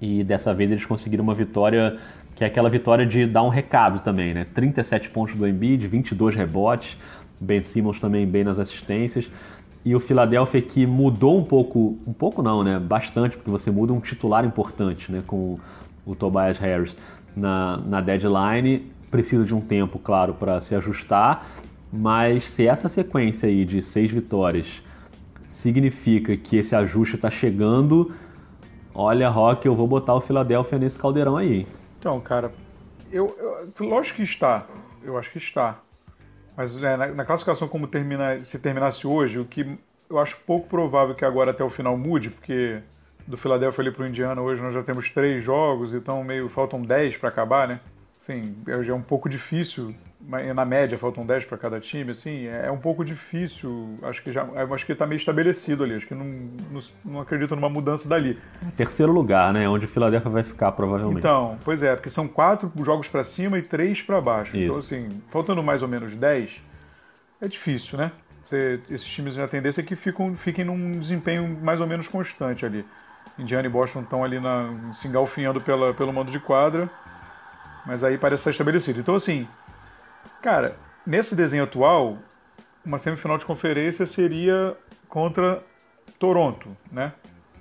E 0.00 0.24
dessa 0.24 0.54
vez 0.54 0.70
eles 0.70 0.86
conseguiram 0.86 1.22
uma 1.22 1.34
vitória 1.34 1.98
que 2.34 2.44
é 2.44 2.46
aquela 2.46 2.70
vitória 2.70 3.04
de 3.04 3.26
dar 3.26 3.42
um 3.42 3.50
recado 3.50 3.98
também, 3.98 4.32
né? 4.32 4.46
37 4.54 5.10
pontos 5.10 5.36
do 5.36 5.46
Embiid, 5.46 5.86
22 5.86 6.34
rebotes. 6.34 6.96
Ben 7.38 7.60
Simmons 7.60 8.00
também 8.00 8.26
bem 8.26 8.42
nas 8.42 8.58
assistências. 8.58 9.30
E 9.84 9.94
o 9.94 10.00
Philadelphia 10.00 10.62
que 10.62 10.86
mudou 10.86 11.38
um 11.38 11.44
pouco, 11.44 11.98
um 12.06 12.12
pouco 12.14 12.42
não, 12.42 12.64
né? 12.64 12.78
Bastante, 12.78 13.36
porque 13.36 13.50
você 13.50 13.70
muda 13.70 13.92
um 13.92 14.00
titular 14.00 14.46
importante, 14.46 15.12
né? 15.12 15.22
Com 15.26 15.58
o 16.06 16.14
Tobias 16.14 16.58
Harris 16.58 16.96
na, 17.36 17.76
na 17.78 18.00
deadline. 18.00 18.90
Precisa 19.10 19.44
de 19.44 19.54
um 19.54 19.60
tempo, 19.60 19.98
claro, 19.98 20.34
para 20.34 20.60
se 20.60 20.74
ajustar. 20.74 21.46
Mas 21.92 22.48
se 22.48 22.66
essa 22.66 22.88
sequência 22.88 23.48
aí 23.48 23.64
de 23.64 23.82
seis 23.82 24.10
vitórias 24.10 24.82
significa 25.48 26.36
que 26.36 26.56
esse 26.56 26.76
ajuste 26.76 27.16
está 27.16 27.28
chegando, 27.28 28.14
olha, 28.94 29.28
Rock, 29.28 29.66
eu 29.66 29.74
vou 29.74 29.86
botar 29.86 30.14
o 30.14 30.20
Philadelphia 30.20 30.78
nesse 30.78 30.98
caldeirão 30.98 31.36
aí. 31.36 31.66
Então, 31.98 32.20
cara, 32.20 32.52
eu, 33.10 33.36
eu 33.78 33.86
lógico 33.86 34.18
que 34.18 34.22
está. 34.22 34.66
Eu 35.02 35.18
acho 35.18 35.30
que 35.30 35.38
está. 35.38 35.80
Mas 36.56 36.80
é, 36.82 36.96
na, 36.96 37.06
na, 37.08 37.24
classificação 37.24 37.66
como 37.66 37.86
termina, 37.86 38.42
se 38.44 38.58
terminasse 38.58 39.06
hoje, 39.06 39.38
o 39.38 39.44
que 39.44 39.78
eu 40.08 40.18
acho 40.18 40.36
pouco 40.46 40.68
provável 40.68 41.14
que 41.14 41.24
agora 41.24 41.50
até 41.50 41.64
o 41.64 41.70
final 41.70 41.96
mude, 41.96 42.30
porque 42.30 42.80
do 43.30 43.36
Philadelphia 43.36 43.82
ali 43.82 43.90
para 43.90 44.02
o 44.02 44.06
Indiana 44.06 44.42
hoje 44.42 44.60
nós 44.60 44.74
já 44.74 44.82
temos 44.82 45.10
três 45.10 45.42
jogos, 45.42 45.94
então 45.94 46.22
meio 46.24 46.48
faltam 46.48 46.82
dez 46.82 47.16
para 47.16 47.28
acabar, 47.28 47.68
né? 47.68 47.80
Sim, 48.18 48.54
já 48.66 48.92
é 48.92 48.94
um 48.94 49.00
pouco 49.00 49.30
difícil, 49.30 49.94
na 50.54 50.64
média 50.66 50.98
faltam 50.98 51.24
10 51.24 51.46
para 51.46 51.56
cada 51.56 51.80
time, 51.80 52.10
assim, 52.10 52.46
é, 52.46 52.66
é 52.66 52.70
um 52.70 52.76
pouco 52.76 53.02
difícil, 53.02 53.98
acho 54.02 54.22
que 54.22 54.30
já, 54.30 54.46
acho 54.74 54.84
que 54.84 54.92
está 54.92 55.06
meio 55.06 55.16
estabelecido 55.16 55.84
ali, 55.84 55.94
acho 55.94 56.06
que 56.06 56.14
não, 56.14 56.26
não, 56.26 56.80
não, 57.02 57.20
acredito 57.20 57.56
numa 57.56 57.70
mudança 57.70 58.06
dali. 58.06 58.38
Terceiro 58.76 59.10
lugar, 59.10 59.54
né, 59.54 59.66
onde 59.66 59.86
o 59.86 59.88
Philadelphia 59.88 60.30
vai 60.30 60.42
ficar 60.42 60.70
provavelmente. 60.72 61.20
Então, 61.20 61.56
pois 61.64 61.82
é, 61.82 61.96
porque 61.96 62.10
são 62.10 62.28
quatro 62.28 62.70
jogos 62.84 63.08
para 63.08 63.24
cima 63.24 63.58
e 63.58 63.62
três 63.62 64.02
para 64.02 64.20
baixo, 64.20 64.54
então, 64.54 64.78
Isso. 64.78 64.94
então 64.94 65.06
assim, 65.08 65.22
faltando 65.30 65.62
mais 65.62 65.80
ou 65.80 65.88
menos 65.88 66.14
10, 66.14 66.62
é 67.40 67.48
difícil, 67.48 67.96
né? 67.96 68.12
Você, 68.44 68.80
esses 68.90 69.06
times 69.06 69.38
a 69.38 69.48
tendência 69.48 69.80
é 69.80 69.84
que 69.84 69.96
ficam, 69.96 70.36
fiquem 70.36 70.64
num 70.64 70.92
desempenho 70.92 71.58
mais 71.62 71.80
ou 71.80 71.86
menos 71.86 72.06
constante 72.06 72.66
ali. 72.66 72.84
Indiana 73.38 73.66
e 73.66 73.70
Boston 73.70 74.02
estão 74.02 74.22
ali 74.22 74.38
na, 74.38 74.92
se 74.92 75.08
engalfinhando 75.08 75.60
pela, 75.60 75.94
pelo 75.94 76.12
mando 76.12 76.30
de 76.30 76.38
quadra, 76.38 76.90
mas 77.86 78.04
aí 78.04 78.18
parece 78.18 78.42
estar 78.42 78.50
estabelecido. 78.50 79.00
Então, 79.00 79.14
assim, 79.14 79.48
cara, 80.42 80.76
nesse 81.06 81.34
desenho 81.34 81.64
atual, 81.64 82.18
uma 82.84 82.98
semifinal 82.98 83.38
de 83.38 83.44
conferência 83.44 84.06
seria 84.06 84.76
contra 85.08 85.62
Toronto, 86.18 86.76
né? 86.92 87.12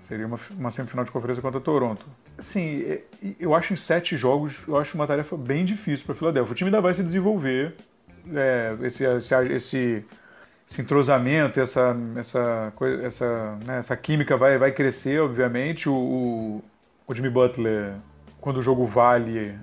Seria 0.01 0.25
uma, 0.25 0.39
uma 0.51 0.71
semifinal 0.71 1.05
de 1.05 1.11
conferência 1.11 1.41
contra 1.41 1.59
Toronto. 1.59 2.05
Assim, 2.37 2.83
é, 2.83 3.03
eu 3.39 3.53
acho 3.53 3.73
em 3.73 3.75
sete 3.75 4.15
jogos, 4.15 4.61
eu 4.67 4.77
acho 4.77 4.95
uma 4.95 5.05
tarefa 5.05 5.35
bem 5.35 5.65
difícil 5.65 6.05
para 6.05 6.15
Filadélfia. 6.15 6.51
O 6.51 6.55
time 6.55 6.69
ainda 6.69 6.81
vai 6.81 6.93
se 6.93 7.03
desenvolver, 7.03 7.75
é, 8.33 8.77
esse, 8.81 9.03
esse, 9.03 9.35
esse, 9.53 10.05
esse, 10.69 10.81
entrosamento, 10.81 11.59
essa, 11.59 11.95
essa, 12.15 12.73
essa, 13.03 13.57
né, 13.65 13.79
essa 13.79 13.97
química 13.97 14.37
vai, 14.37 14.57
vai 14.57 14.71
crescer, 14.71 15.19
obviamente. 15.19 15.89
O, 15.89 15.93
o, 15.93 16.63
o 17.07 17.15
Jimmy 17.15 17.29
Butler, 17.29 17.93
quando 18.39 18.57
o 18.57 18.61
jogo 18.61 18.85
vale, 18.85 19.57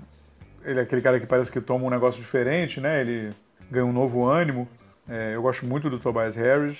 ele 0.63 0.79
é 0.79 0.83
aquele 0.83 1.01
cara 1.01 1.19
que 1.19 1.25
parece 1.25 1.51
que 1.51 1.61
toma 1.61 1.85
um 1.85 1.89
negócio 1.89 2.19
diferente, 2.19 2.81
né? 2.81 2.99
Ele 2.99 3.33
ganha 3.71 3.85
um 3.85 3.93
novo 3.93 4.25
ânimo. 4.25 4.67
É, 5.07 5.35
eu 5.35 5.41
gosto 5.41 5.65
muito 5.65 5.89
do 5.89 5.97
Tobias 5.97 6.35
Harris, 6.35 6.77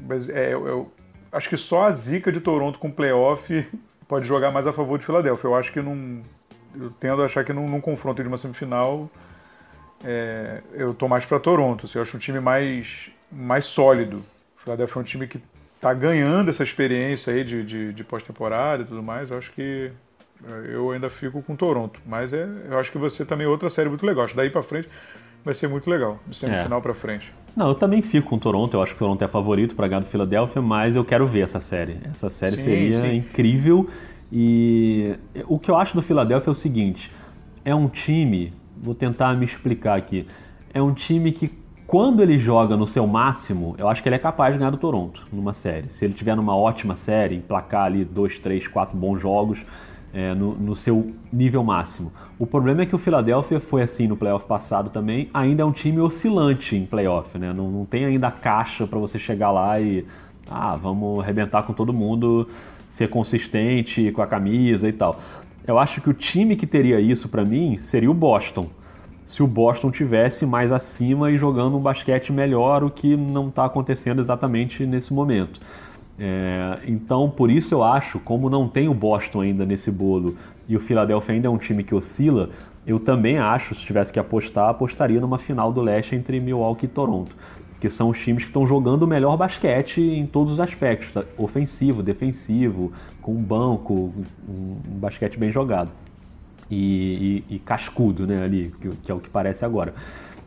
mas 0.00 0.28
é, 0.28 0.52
eu, 0.52 0.66
eu, 0.66 0.92
acho 1.30 1.48
que 1.48 1.56
só 1.56 1.84
a 1.84 1.92
zica 1.92 2.32
de 2.32 2.40
Toronto 2.40 2.78
com 2.80 2.90
playoff 2.90 3.66
pode 4.08 4.26
jogar 4.26 4.50
mais 4.50 4.66
a 4.66 4.72
favor 4.72 4.98
de 4.98 5.04
Filadélfia. 5.04 5.46
Eu 5.46 5.54
acho 5.54 5.72
que 5.72 5.80
não. 5.80 6.22
Eu 6.74 6.90
tendo 6.90 7.22
a 7.22 7.26
achar 7.26 7.44
que 7.44 7.52
num, 7.52 7.68
num 7.68 7.80
confronto 7.80 8.20
de 8.20 8.28
uma 8.28 8.36
semifinal, 8.36 9.08
é, 10.04 10.62
eu 10.72 10.92
tô 10.92 11.06
mais 11.08 11.24
para 11.24 11.38
Toronto. 11.38 11.86
Assim, 11.86 11.98
eu 11.98 12.02
acho 12.02 12.16
um 12.16 12.20
time 12.20 12.40
mais, 12.40 13.10
mais 13.30 13.64
sólido. 13.66 14.18
O 14.58 14.62
Philadelphia 14.62 14.98
é 14.98 15.00
um 15.00 15.04
time 15.04 15.26
que 15.26 15.40
tá 15.80 15.92
ganhando 15.94 16.50
essa 16.50 16.62
experiência 16.62 17.32
aí 17.32 17.44
de, 17.44 17.64
de, 17.64 17.92
de 17.92 18.04
pós-temporada 18.04 18.82
e 18.82 18.86
tudo 18.86 19.02
mais. 19.02 19.30
Eu 19.30 19.38
acho 19.38 19.52
que 19.52 19.90
é, 20.44 20.74
eu 20.74 20.90
ainda 20.90 21.10
fico 21.10 21.42
com 21.42 21.56
Toronto. 21.56 22.00
Mas 22.06 22.32
é, 22.32 22.48
eu 22.68 22.78
acho 22.78 22.90
que 22.90 22.98
você 22.98 23.24
também 23.24 23.46
é 23.46 23.48
outra 23.48 23.70
série 23.70 23.88
muito 23.88 24.04
legal. 24.04 24.24
Acho 24.24 24.34
que 24.34 24.38
daí 24.38 24.50
para 24.50 24.62
frente 24.62 24.88
vai 25.44 25.54
ser 25.54 25.68
muito 25.68 25.88
legal, 25.88 26.18
de 26.26 26.36
semifinal 26.36 26.78
é. 26.80 26.82
para 26.82 26.94
frente. 26.94 27.32
Não, 27.56 27.68
eu 27.68 27.74
também 27.74 28.02
fico 28.02 28.28
com 28.28 28.38
Toronto. 28.38 28.76
Eu 28.76 28.82
acho 28.82 28.92
que 28.92 28.98
Toronto 28.98 29.22
é 29.22 29.28
favorito 29.28 29.74
para 29.74 29.88
ganhar 29.88 30.00
do 30.00 30.06
Philadelphia, 30.06 30.60
mas 30.60 30.96
eu 30.96 31.04
quero 31.04 31.26
ver 31.26 31.40
essa 31.40 31.60
série. 31.60 31.98
Essa 32.10 32.28
série 32.30 32.56
sim, 32.56 32.64
seria 32.64 32.96
sim. 32.96 33.16
incrível. 33.16 33.88
E 34.30 35.16
o 35.46 35.58
que 35.58 35.70
eu 35.70 35.76
acho 35.76 35.94
do 35.94 36.02
Philadelphia 36.02 36.50
é 36.50 36.52
o 36.52 36.54
seguinte: 36.54 37.10
é 37.64 37.74
um 37.74 37.88
time 37.88 38.52
vou 38.80 38.94
tentar 38.94 39.34
me 39.36 39.44
explicar 39.44 39.96
aqui. 39.96 40.26
É 40.72 40.80
um 40.80 40.92
time 40.92 41.32
que, 41.32 41.50
quando 41.88 42.22
ele 42.22 42.38
joga 42.38 42.76
no 42.76 42.86
seu 42.86 43.06
máximo, 43.06 43.74
eu 43.78 43.88
acho 43.88 44.02
que 44.02 44.08
ele 44.10 44.16
é 44.16 44.18
capaz 44.18 44.52
de 44.52 44.58
ganhar 44.58 44.70
do 44.70 44.76
Toronto 44.76 45.26
numa 45.32 45.54
série. 45.54 45.90
Se 45.90 46.04
ele 46.04 46.12
tiver 46.12 46.36
numa 46.36 46.54
ótima 46.54 46.94
série, 46.94 47.34
emplacar 47.34 47.86
ali 47.86 48.04
dois, 48.04 48.38
três, 48.38 48.68
quatro 48.68 48.94
bons 48.94 49.18
jogos 49.18 49.64
é, 50.12 50.34
no, 50.34 50.52
no, 50.52 50.76
seu 50.76 51.14
nível 51.32 51.64
máximo. 51.64 52.12
O 52.38 52.46
problema 52.46 52.82
é 52.82 52.86
que 52.86 52.94
o 52.94 52.98
Philadelphia 52.98 53.58
foi 53.58 53.80
assim 53.80 54.06
no 54.06 54.18
playoff 54.18 54.44
passado 54.44 54.90
também, 54.90 55.30
ainda 55.32 55.62
é 55.62 55.64
um 55.64 55.72
time 55.72 55.98
oscilante 55.98 56.76
em 56.76 56.84
playoff, 56.84 57.38
né? 57.38 57.54
Não, 57.54 57.70
não 57.70 57.86
tem 57.86 58.04
ainda 58.04 58.30
caixa 58.30 58.86
para 58.86 58.98
você 58.98 59.18
chegar 59.18 59.50
lá 59.50 59.80
e 59.80 60.04
ah, 60.46 60.76
vamos 60.76 61.20
arrebentar 61.24 61.62
com 61.62 61.72
todo 61.72 61.90
mundo, 61.90 62.50
ser 62.86 63.08
consistente 63.08 64.12
com 64.12 64.20
a 64.20 64.26
camisa 64.26 64.86
e 64.86 64.92
tal. 64.92 65.18
Eu 65.66 65.78
acho 65.78 66.02
que 66.02 66.10
o 66.10 66.14
time 66.14 66.54
que 66.54 66.66
teria 66.66 67.00
isso 67.00 67.30
para 67.30 67.46
mim 67.46 67.78
seria 67.78 68.10
o 68.10 68.14
Boston. 68.14 68.68
Se 69.28 69.42
o 69.42 69.46
Boston 69.46 69.90
tivesse 69.90 70.46
mais 70.46 70.72
acima 70.72 71.30
e 71.30 71.36
jogando 71.36 71.76
um 71.76 71.80
basquete 71.80 72.32
melhor, 72.32 72.82
o 72.82 72.88
que 72.88 73.14
não 73.14 73.48
está 73.48 73.66
acontecendo 73.66 74.20
exatamente 74.20 74.86
nesse 74.86 75.12
momento. 75.12 75.60
É, 76.18 76.78
então, 76.86 77.28
por 77.28 77.50
isso 77.50 77.74
eu 77.74 77.84
acho, 77.84 78.18
como 78.20 78.48
não 78.48 78.66
tem 78.66 78.88
o 78.88 78.94
Boston 78.94 79.42
ainda 79.42 79.66
nesse 79.66 79.90
bolo 79.90 80.34
e 80.66 80.74
o 80.74 80.80
Philadelphia 80.80 81.34
ainda 81.34 81.46
é 81.46 81.50
um 81.50 81.58
time 81.58 81.84
que 81.84 81.94
oscila, 81.94 82.48
eu 82.86 82.98
também 82.98 83.36
acho, 83.36 83.74
se 83.74 83.82
tivesse 83.82 84.10
que 84.10 84.18
apostar, 84.18 84.70
apostaria 84.70 85.20
numa 85.20 85.36
final 85.36 85.70
do 85.70 85.82
leste 85.82 86.16
entre 86.16 86.40
Milwaukee 86.40 86.86
e 86.86 86.88
Toronto, 86.88 87.36
que 87.78 87.90
são 87.90 88.08
os 88.08 88.18
times 88.18 88.44
que 88.44 88.48
estão 88.48 88.66
jogando 88.66 89.02
o 89.02 89.06
melhor 89.06 89.36
basquete 89.36 90.00
em 90.00 90.26
todos 90.26 90.54
os 90.54 90.58
aspectos, 90.58 91.12
tá? 91.12 91.22
ofensivo, 91.36 92.02
defensivo, 92.02 92.94
com 93.20 93.32
um 93.32 93.42
banco, 93.42 94.10
um 94.48 94.98
basquete 94.98 95.38
bem 95.38 95.52
jogado 95.52 95.90
e, 96.70 97.44
e, 97.48 97.56
e 97.56 97.58
cascudo, 97.58 98.26
né, 98.26 98.42
ali, 98.42 98.72
que, 98.80 98.88
que, 98.88 99.10
é 99.10 99.14
o 99.14 99.18
que 99.18 99.28
parece 99.28 99.64
agora. 99.64 99.94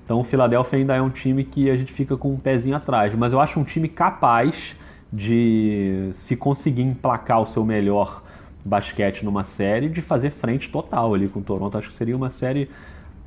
Então 0.06 0.20
o 0.20 0.24
Philadelphia 0.24 0.80
ainda 0.80 0.96
é 0.96 1.02
um 1.02 1.10
time 1.10 1.44
que 1.44 1.70
a 1.70 1.78
gente 1.78 1.92
fica 1.92 2.18
com 2.18 2.34
um 2.34 2.38
pezinho 2.38 2.76
atrás, 2.76 3.14
mas 3.16 3.34
eu 3.34 3.40
acho 3.40 3.60
um 3.60 3.64
time 3.64 3.88
capaz 3.88 4.76
de 5.12 6.10
se 6.14 6.36
conseguir 6.36 6.84
emplacar 6.84 7.42
o 7.42 7.46
seu 7.46 7.66
melhor 7.66 8.24
basquete 8.64 9.24
numa 9.24 9.44
série, 9.44 9.90
de 9.90 10.02
fazer 10.02 10.30
frente 10.30 10.70
total 10.70 11.14
ali 11.14 11.28
com 11.28 11.40
o 11.40 11.44
Toronto. 11.44 11.78
Acho 11.78 11.90
que 11.90 11.94
seria 11.94 12.16
uma 12.16 12.30
série 12.30 12.70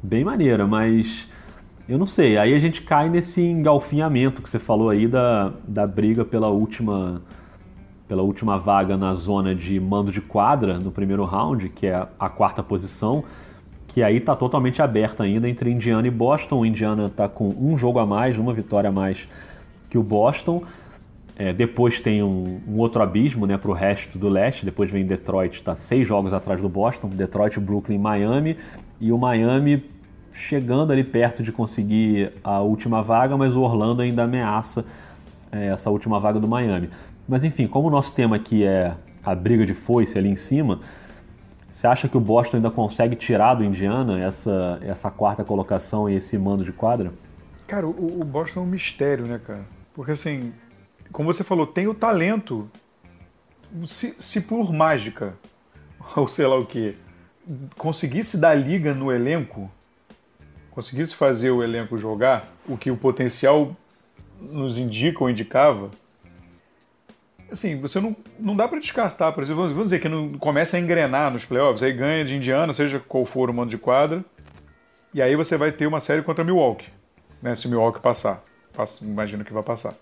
bem 0.03 0.25
maneira, 0.25 0.67
mas 0.67 1.29
eu 1.89 1.99
não 1.99 2.07
sei. 2.07 2.39
Aí 2.39 2.55
a 2.55 2.59
gente 2.59 2.83
cai 2.83 3.09
nesse 3.09 3.43
engalfinhamento 3.43 4.41
que 4.41 4.49
você 4.49 4.59
falou 4.59 4.91
aí 4.91 5.07
da, 5.07 5.53
da 5.67 5.87
briga 5.87 6.25
pela 6.25 6.49
última 6.49 7.21
pela 8.07 8.23
última 8.23 8.59
vaga 8.59 8.97
na 8.97 9.15
zona 9.15 9.55
de 9.55 9.81
mando 9.81 10.13
de 10.13 10.21
quadra 10.21 10.79
no 10.79 10.91
primeiro 10.91 11.25
round, 11.25 11.69
que 11.71 11.87
é 11.87 12.07
a 12.19 12.29
quarta 12.29 12.63
posição, 12.63 13.25
que 13.87 14.03
aí 14.03 14.17
está 14.17 14.35
totalmente 14.35 14.83
aberta 14.83 15.25
ainda 15.25 15.49
entre 15.49 15.71
Indiana 15.71 16.07
e 16.07 16.11
Boston. 16.11 16.61
O 16.61 16.67
Indiana 16.67 17.07
está 17.07 17.29
com 17.29 17.49
um 17.49 17.77
jogo 17.77 17.99
a 17.99 18.07
mais, 18.07 18.39
uma 18.39 18.53
vitória 18.53 18.91
a 18.91 18.93
mais 18.93 19.29
que 19.89 19.97
o 19.97 20.03
Boston. 20.03 20.63
É, 21.37 21.53
depois 21.53 22.01
tem 22.01 22.23
um, 22.23 22.61
um, 22.69 22.79
outro 22.79 23.03
abismo 23.03 23.45
né, 23.47 23.57
para 23.57 23.71
o 23.71 23.75
resto 23.75 24.19
do 24.19 24.29
leste. 24.29 24.65
Depois 24.65 24.91
vem 24.91 25.05
Detroit, 25.05 25.55
está 25.55 25.75
seis 25.75 26.07
jogos 26.07 26.33
atrás 26.33 26.61
do 26.61 26.69
Boston. 26.69 27.09
Detroit, 27.09 27.59
Brooklyn, 27.59 27.99
Miami. 27.99 28.57
E 29.01 29.11
o 29.11 29.19
Miami 29.19 29.83
chegando 30.33 30.93
ali 30.93 31.05
perto 31.05 31.43
de 31.43 31.53
conseguir 31.53 32.33
a 32.43 32.61
última 32.61 33.03
vaga, 33.03 33.37
mas 33.37 33.55
o 33.55 33.61
Orlando 33.63 34.03
ainda 34.03 34.25
ameaça 34.25 34.85
é, 35.51 35.69
essa 35.69 35.91
última 35.91 36.19
vaga 36.19 36.41
do 36.41 36.49
Miami. 36.49 36.91
Mas 37.29 37.45
enfim, 37.45 37.67
como 37.67 37.89
o 37.89 37.91
nosso 37.91 38.13
tema 38.13 38.37
aqui 38.37 38.65
é 38.65 38.95
a 39.23 39.35
briga 39.35 39.65
de 39.65 39.75
foice 39.75 40.19
ali 40.19 40.29
em 40.29 40.37
cima, 40.37 40.81
você 41.73 41.87
acha 41.87 42.09
que 42.09 42.17
o 42.17 42.21
Boston 42.21 42.59
ainda 42.59 42.71
consegue 42.71 43.17
tirar 43.17 43.55
do 43.55 43.65
Indiana 43.65 44.21
essa, 44.21 44.79
essa 44.83 45.11
quarta 45.11 45.43
colocação 45.43 46.09
e 46.09 46.15
esse 46.15 46.39
mando 46.39 46.65
de 46.65 46.73
quadra? 46.73 47.13
Cara, 47.67 47.87
o, 47.87 48.21
o 48.21 48.25
Boston 48.25 48.61
é 48.61 48.63
um 48.63 48.67
mistério, 48.67 49.27
né, 49.27 49.41
cara? 49.45 49.65
Porque 49.95 50.13
assim, 50.13 50.53
como 51.11 51.33
você 51.33 51.43
falou, 51.43 51.67
tem 51.67 51.89
o 51.89 51.95
talento. 51.95 52.71
Se, 53.87 54.15
se 54.21 54.41
por 54.43 54.73
mágica, 54.73 55.35
ou 56.15 56.29
sei 56.29 56.47
lá 56.47 56.57
o 56.57 56.67
que, 56.67 56.97
conseguisse 57.77 58.39
dar 58.39 58.55
liga 58.55 58.95
no 58.95 59.11
elenco, 59.11 59.71
conseguisse 60.71 61.15
fazer 61.15 61.51
o 61.51 61.63
elenco 61.63 61.97
jogar, 61.97 62.53
o 62.69 62.77
que 62.77 62.91
o 62.91 62.97
potencial 62.97 63.77
nos 64.41 64.77
indica 64.77 65.23
ou 65.23 65.31
indicava, 65.31 65.91
assim, 67.51 67.81
você 67.81 68.01
não, 68.01 68.17
não 68.39 68.57
dá 68.57 68.67
para 68.67 68.79
descartar, 68.79 69.33
por 69.33 69.43
exemplo, 69.43 69.69
vamos 69.69 69.85
dizer 69.85 70.01
que 70.01 70.09
não 70.09 70.33
começa 70.35 70.77
a 70.77 70.81
engrenar 70.81 71.33
nos 71.33 71.45
playoffs, 71.45 71.83
aí 71.83 71.93
ganha 71.93 72.25
de 72.25 72.35
Indiana, 72.35 72.73
seja 72.73 73.01
qual 73.01 73.25
for 73.25 73.51
o 73.51 73.55
mando 73.55 73.71
de 73.71 73.79
quadra, 73.79 74.25
e 75.13 75.23
aí 75.23 75.37
você 75.37 75.57
vai 75.57 75.71
ter 75.73 75.87
uma 75.87 76.01
série 76.01 76.23
contra 76.23 76.45
Milwaukee, 76.45 76.89
né, 77.41 77.55
se 77.55 77.69
Milwaukee 77.69 78.01
passar. 78.01 78.43
Imagino 79.03 79.45
que 79.45 79.53
vai 79.53 79.63
passar. 79.63 79.95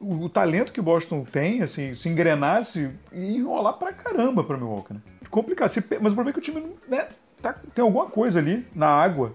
O, 0.00 0.24
o, 0.24 0.28
talento 0.28 0.72
que 0.72 0.80
Boston 0.80 1.24
tem, 1.24 1.62
assim, 1.62 1.94
se 1.94 2.08
engrenasse 2.08 2.90
e 3.12 3.36
enrolar 3.36 3.74
pra 3.74 3.92
caramba 3.92 4.44
pra 4.44 4.56
Milwaukee, 4.56 4.94
né? 4.94 5.00
Complicado. 5.30 5.70
Se, 5.70 5.80
mas 6.00 6.12
o 6.12 6.14
problema 6.14 6.30
é 6.30 6.32
que 6.32 6.38
o 6.38 6.42
time 6.42 6.64
né, 6.88 7.08
tá, 7.42 7.54
tem 7.74 7.82
alguma 7.82 8.06
coisa 8.06 8.38
ali 8.38 8.66
na 8.74 8.88
água 8.88 9.34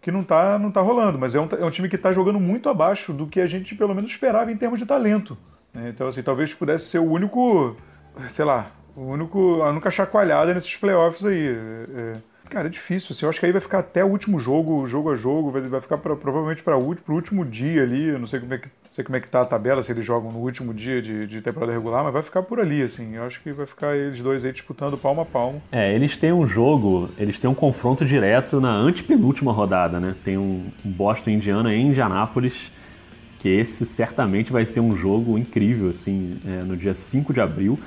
que 0.00 0.10
não 0.10 0.22
tá, 0.22 0.58
não 0.58 0.70
tá 0.70 0.80
rolando. 0.80 1.18
Mas 1.18 1.34
é 1.34 1.40
um, 1.40 1.48
é 1.58 1.64
um 1.64 1.70
time 1.70 1.88
que 1.88 1.98
tá 1.98 2.12
jogando 2.12 2.38
muito 2.38 2.68
abaixo 2.68 3.12
do 3.12 3.26
que 3.26 3.40
a 3.40 3.46
gente 3.46 3.74
pelo 3.74 3.94
menos 3.94 4.10
esperava 4.10 4.52
em 4.52 4.56
termos 4.56 4.78
de 4.78 4.86
talento. 4.86 5.36
Né? 5.78 5.90
Então, 5.90 6.08
assim, 6.08 6.22
talvez 6.22 6.52
pudesse 6.52 6.86
ser 6.86 6.98
o 6.98 7.10
único, 7.10 7.76
sei 8.28 8.44
lá, 8.44 8.70
o 8.96 9.02
único, 9.02 9.62
a 9.62 9.70
única 9.70 9.90
chacoalhada 9.90 10.52
nesses 10.52 10.76
playoffs 10.76 11.24
aí. 11.24 11.56
É, 11.94 12.12
cara, 12.50 12.66
é 12.66 12.70
difícil. 12.70 13.12
Assim, 13.12 13.24
eu 13.24 13.30
acho 13.30 13.40
que 13.40 13.46
aí 13.46 13.52
vai 13.52 13.60
ficar 13.60 13.78
até 13.78 14.04
o 14.04 14.08
último 14.08 14.40
jogo, 14.40 14.86
jogo 14.86 15.12
a 15.12 15.16
jogo, 15.16 15.50
vai, 15.50 15.62
vai 15.62 15.80
ficar 15.80 15.98
pra, 15.98 16.16
provavelmente 16.16 16.62
para 16.62 16.76
o 16.76 16.96
último 17.08 17.44
dia 17.44 17.82
ali. 17.82 18.08
Eu 18.08 18.18
não 18.18 18.26
sei 18.26 18.40
como 18.40 18.54
é 18.54 18.58
que 18.58 18.68
sei 18.90 19.04
como 19.04 19.16
é 19.16 19.20
que 19.20 19.30
tá 19.30 19.42
a 19.42 19.44
tabela, 19.44 19.82
se 19.82 19.92
eles 19.92 20.04
jogam 20.04 20.32
no 20.32 20.38
último 20.38 20.74
dia 20.74 21.00
de, 21.00 21.26
de, 21.26 21.40
temporada 21.40 21.72
regular, 21.72 22.02
mas 22.02 22.12
vai 22.12 22.22
ficar 22.22 22.42
por 22.42 22.58
ali, 22.58 22.82
assim. 22.82 23.14
Eu 23.14 23.24
acho 23.24 23.40
que 23.42 23.52
vai 23.52 23.64
ficar 23.66 23.94
eles 23.94 24.20
dois 24.20 24.44
aí 24.44 24.52
disputando 24.52 24.96
palmo 24.96 25.20
a 25.20 25.24
palmo. 25.24 25.62
É, 25.70 25.94
eles 25.94 26.16
têm 26.16 26.32
um 26.32 26.48
jogo, 26.48 27.08
eles 27.16 27.38
têm 27.38 27.48
um 27.48 27.54
confronto 27.54 28.04
direto 28.04 28.60
na 28.60 28.72
antepenúltima 28.72 29.52
rodada, 29.52 30.00
né? 30.00 30.16
Tem 30.24 30.36
um 30.36 30.66
Boston 30.82 31.30
Indiana 31.30 31.72
em 31.72 31.88
Indianápolis 31.88 32.72
que 33.38 33.48
esse 33.48 33.86
certamente 33.86 34.52
vai 34.52 34.66
ser 34.66 34.80
um 34.80 34.96
jogo 34.96 35.38
incrível, 35.38 35.90
assim, 35.90 36.38
é, 36.46 36.62
no 36.62 36.76
dia 36.76 36.94
5 36.94 37.32
de 37.32 37.40
abril. 37.40 37.78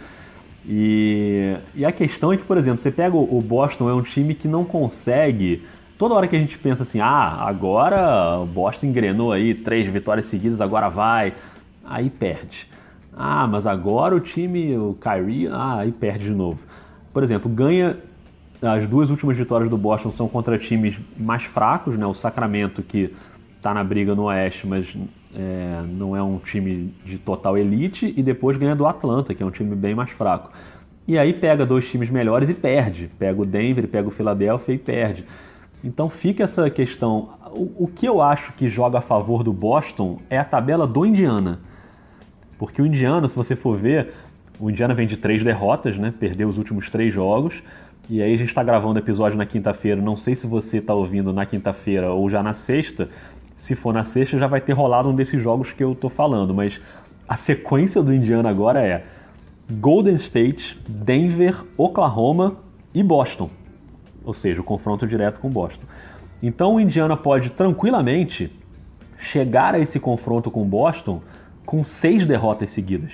E, 0.66 1.58
e, 1.76 1.84
a 1.84 1.92
questão 1.92 2.32
é 2.32 2.38
que, 2.38 2.44
por 2.44 2.58
exemplo, 2.58 2.80
você 2.80 2.92
pega 2.92 3.16
o, 3.16 3.42
Boston, 3.42 3.90
é 3.90 3.94
um 3.94 4.02
time 4.02 4.34
que 4.34 4.48
não 4.48 4.64
consegue. 4.64 5.64
Toda 5.98 6.16
hora 6.16 6.28
que 6.28 6.36
a 6.36 6.40
gente 6.40 6.58
pensa 6.58 6.84
assim, 6.84 7.00
ah, 7.00 7.38
agora 7.42 8.40
o 8.40 8.46
Boston 8.46 8.88
engrenou 8.88 9.32
aí 9.32 9.54
três 9.54 9.88
vitórias 9.88 10.26
seguidas, 10.26 10.62
agora 10.62 10.88
vai, 10.88 11.34
aí 11.84 12.10
perde. 12.10 12.68
Ah, 13.16 13.48
mas 13.48 13.68
agora 13.68 14.16
o 14.16 14.20
time, 14.20 14.78
o 14.78 14.98
Kyrie, 15.02 15.48
ah, 15.48 15.80
aí 15.80 15.92
perde 15.92 16.26
de 16.26 16.34
novo. 16.34 16.64
Por 17.14 17.24
exemplo, 17.24 17.50
ganha. 17.50 17.98
As 18.62 18.88
duas 18.88 19.10
últimas 19.10 19.36
vitórias 19.36 19.72
do 19.72 19.78
Boston 19.78 20.12
são 20.12 20.28
contra 20.28 20.56
times 20.56 20.96
mais 21.18 21.44
fracos, 21.44 21.98
né? 21.98 22.06
O 22.06 22.14
Sacramento, 22.14 22.84
que 22.84 23.12
está 23.58 23.74
na 23.74 23.84
briga 23.84 24.14
no 24.14 24.26
Oeste, 24.26 24.68
mas 24.68 24.96
é, 25.36 25.82
não 25.88 26.16
é 26.16 26.22
um 26.22 26.38
time 26.38 26.94
de 27.06 27.18
total 27.18 27.58
elite, 27.58 28.14
e 28.16 28.22
depois 28.24 28.58
ganha 28.58 28.76
do 28.76 28.86
Atlanta, 28.86 29.34
que 29.34 29.42
é 29.42 29.46
um 29.46 29.52
time 29.52 29.76
bem 29.76 29.96
mais 29.96 30.12
fraco. 30.12 30.52
E 31.08 31.18
aí 31.18 31.34
pega 31.34 31.66
dois 31.66 31.90
times 31.90 32.10
melhores 32.10 32.50
e 32.50 32.54
perde. 32.54 33.10
Pega 33.18 33.42
o 33.42 33.46
Denver, 33.46 33.88
pega 33.88 34.08
o 34.08 34.12
Philadelphia 34.12 34.74
e 34.74 34.78
perde. 34.78 35.26
Então 35.84 36.10
fica 36.10 36.44
essa 36.44 36.70
questão. 36.70 37.30
O, 37.52 37.86
o 37.86 37.88
que 37.88 38.08
eu 38.08 38.22
acho 38.22 38.54
que 38.54 38.70
joga 38.70 39.00
a 39.00 39.02
favor 39.02 39.44
do 39.44 39.52
Boston 39.52 40.20
é 40.30 40.38
a 40.38 40.44
tabela 40.44 40.86
do 40.86 41.06
Indiana. 41.06 41.60
Porque 42.58 42.82
o 42.82 42.86
Indiana, 42.86 43.28
se 43.28 43.36
você 43.36 43.56
for 43.56 43.76
ver, 43.76 44.14
o 44.60 44.70
Indiana 44.70 44.94
vem 44.94 45.08
de 45.08 45.18
três 45.18 45.44
derrotas, 45.44 45.98
né? 45.98 46.14
Perdeu 46.18 46.48
os 46.48 46.58
últimos 46.58 46.90
três 46.90 47.12
jogos. 47.12 47.64
E 48.08 48.22
aí 48.22 48.34
a 48.34 48.38
gente 48.38 48.50
está 48.50 48.64
gravando 48.64 49.00
o 49.00 49.02
episódio 49.02 49.38
na 49.38 49.46
quinta-feira. 49.46 50.00
Não 50.00 50.16
sei 50.16 50.36
se 50.36 50.46
você 50.46 50.78
está 50.78 50.94
ouvindo 50.94 51.34
na 51.34 51.46
quinta-feira 51.46 52.12
ou 52.12 52.30
já 52.30 52.44
na 52.44 52.54
sexta, 52.54 53.10
se 53.62 53.76
for 53.76 53.94
na 53.94 54.04
sexta, 54.04 54.40
já 54.40 54.48
vai 54.48 54.60
ter 54.60 54.74
rolado 54.74 55.08
um 55.08 55.14
desses 55.14 55.40
jogos 55.40 55.72
que 55.72 55.84
eu 55.84 55.94
tô 55.94 56.10
falando, 56.10 56.52
mas 56.52 56.82
a 57.30 57.38
sequência 57.38 58.02
do 58.02 58.12
Indiana 58.12 58.50
agora 58.50 58.82
é 58.82 59.06
Golden 59.70 60.16
State, 60.16 60.82
Denver, 60.90 61.64
Oklahoma 61.78 62.56
e 62.92 63.04
Boston. 63.04 63.52
Ou 64.26 64.34
seja, 64.34 64.62
o 64.62 64.64
confronto 64.64 65.06
direto 65.06 65.40
com 65.40 65.48
Boston. 65.48 65.86
Então 66.42 66.74
o 66.74 66.80
Indiana 66.80 67.16
pode 67.16 67.52
tranquilamente 67.52 68.52
chegar 69.20 69.76
a 69.76 69.80
esse 69.80 70.00
confronto 70.00 70.50
com 70.50 70.66
Boston 70.66 71.22
com 71.64 71.84
seis 71.84 72.26
derrotas 72.26 72.72
seguidas. 72.72 73.12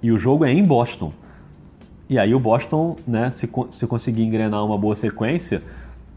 E 0.00 0.12
o 0.12 0.18
jogo 0.18 0.44
é 0.44 0.52
em 0.52 0.64
Boston. 0.64 1.12
E 2.08 2.16
aí 2.16 2.32
o 2.32 2.38
Boston, 2.38 2.94
né, 3.04 3.28
se, 3.32 3.50
se 3.72 3.86
conseguir 3.88 4.22
engrenar 4.22 4.64
uma 4.64 4.78
boa 4.78 4.94
sequência, 4.94 5.64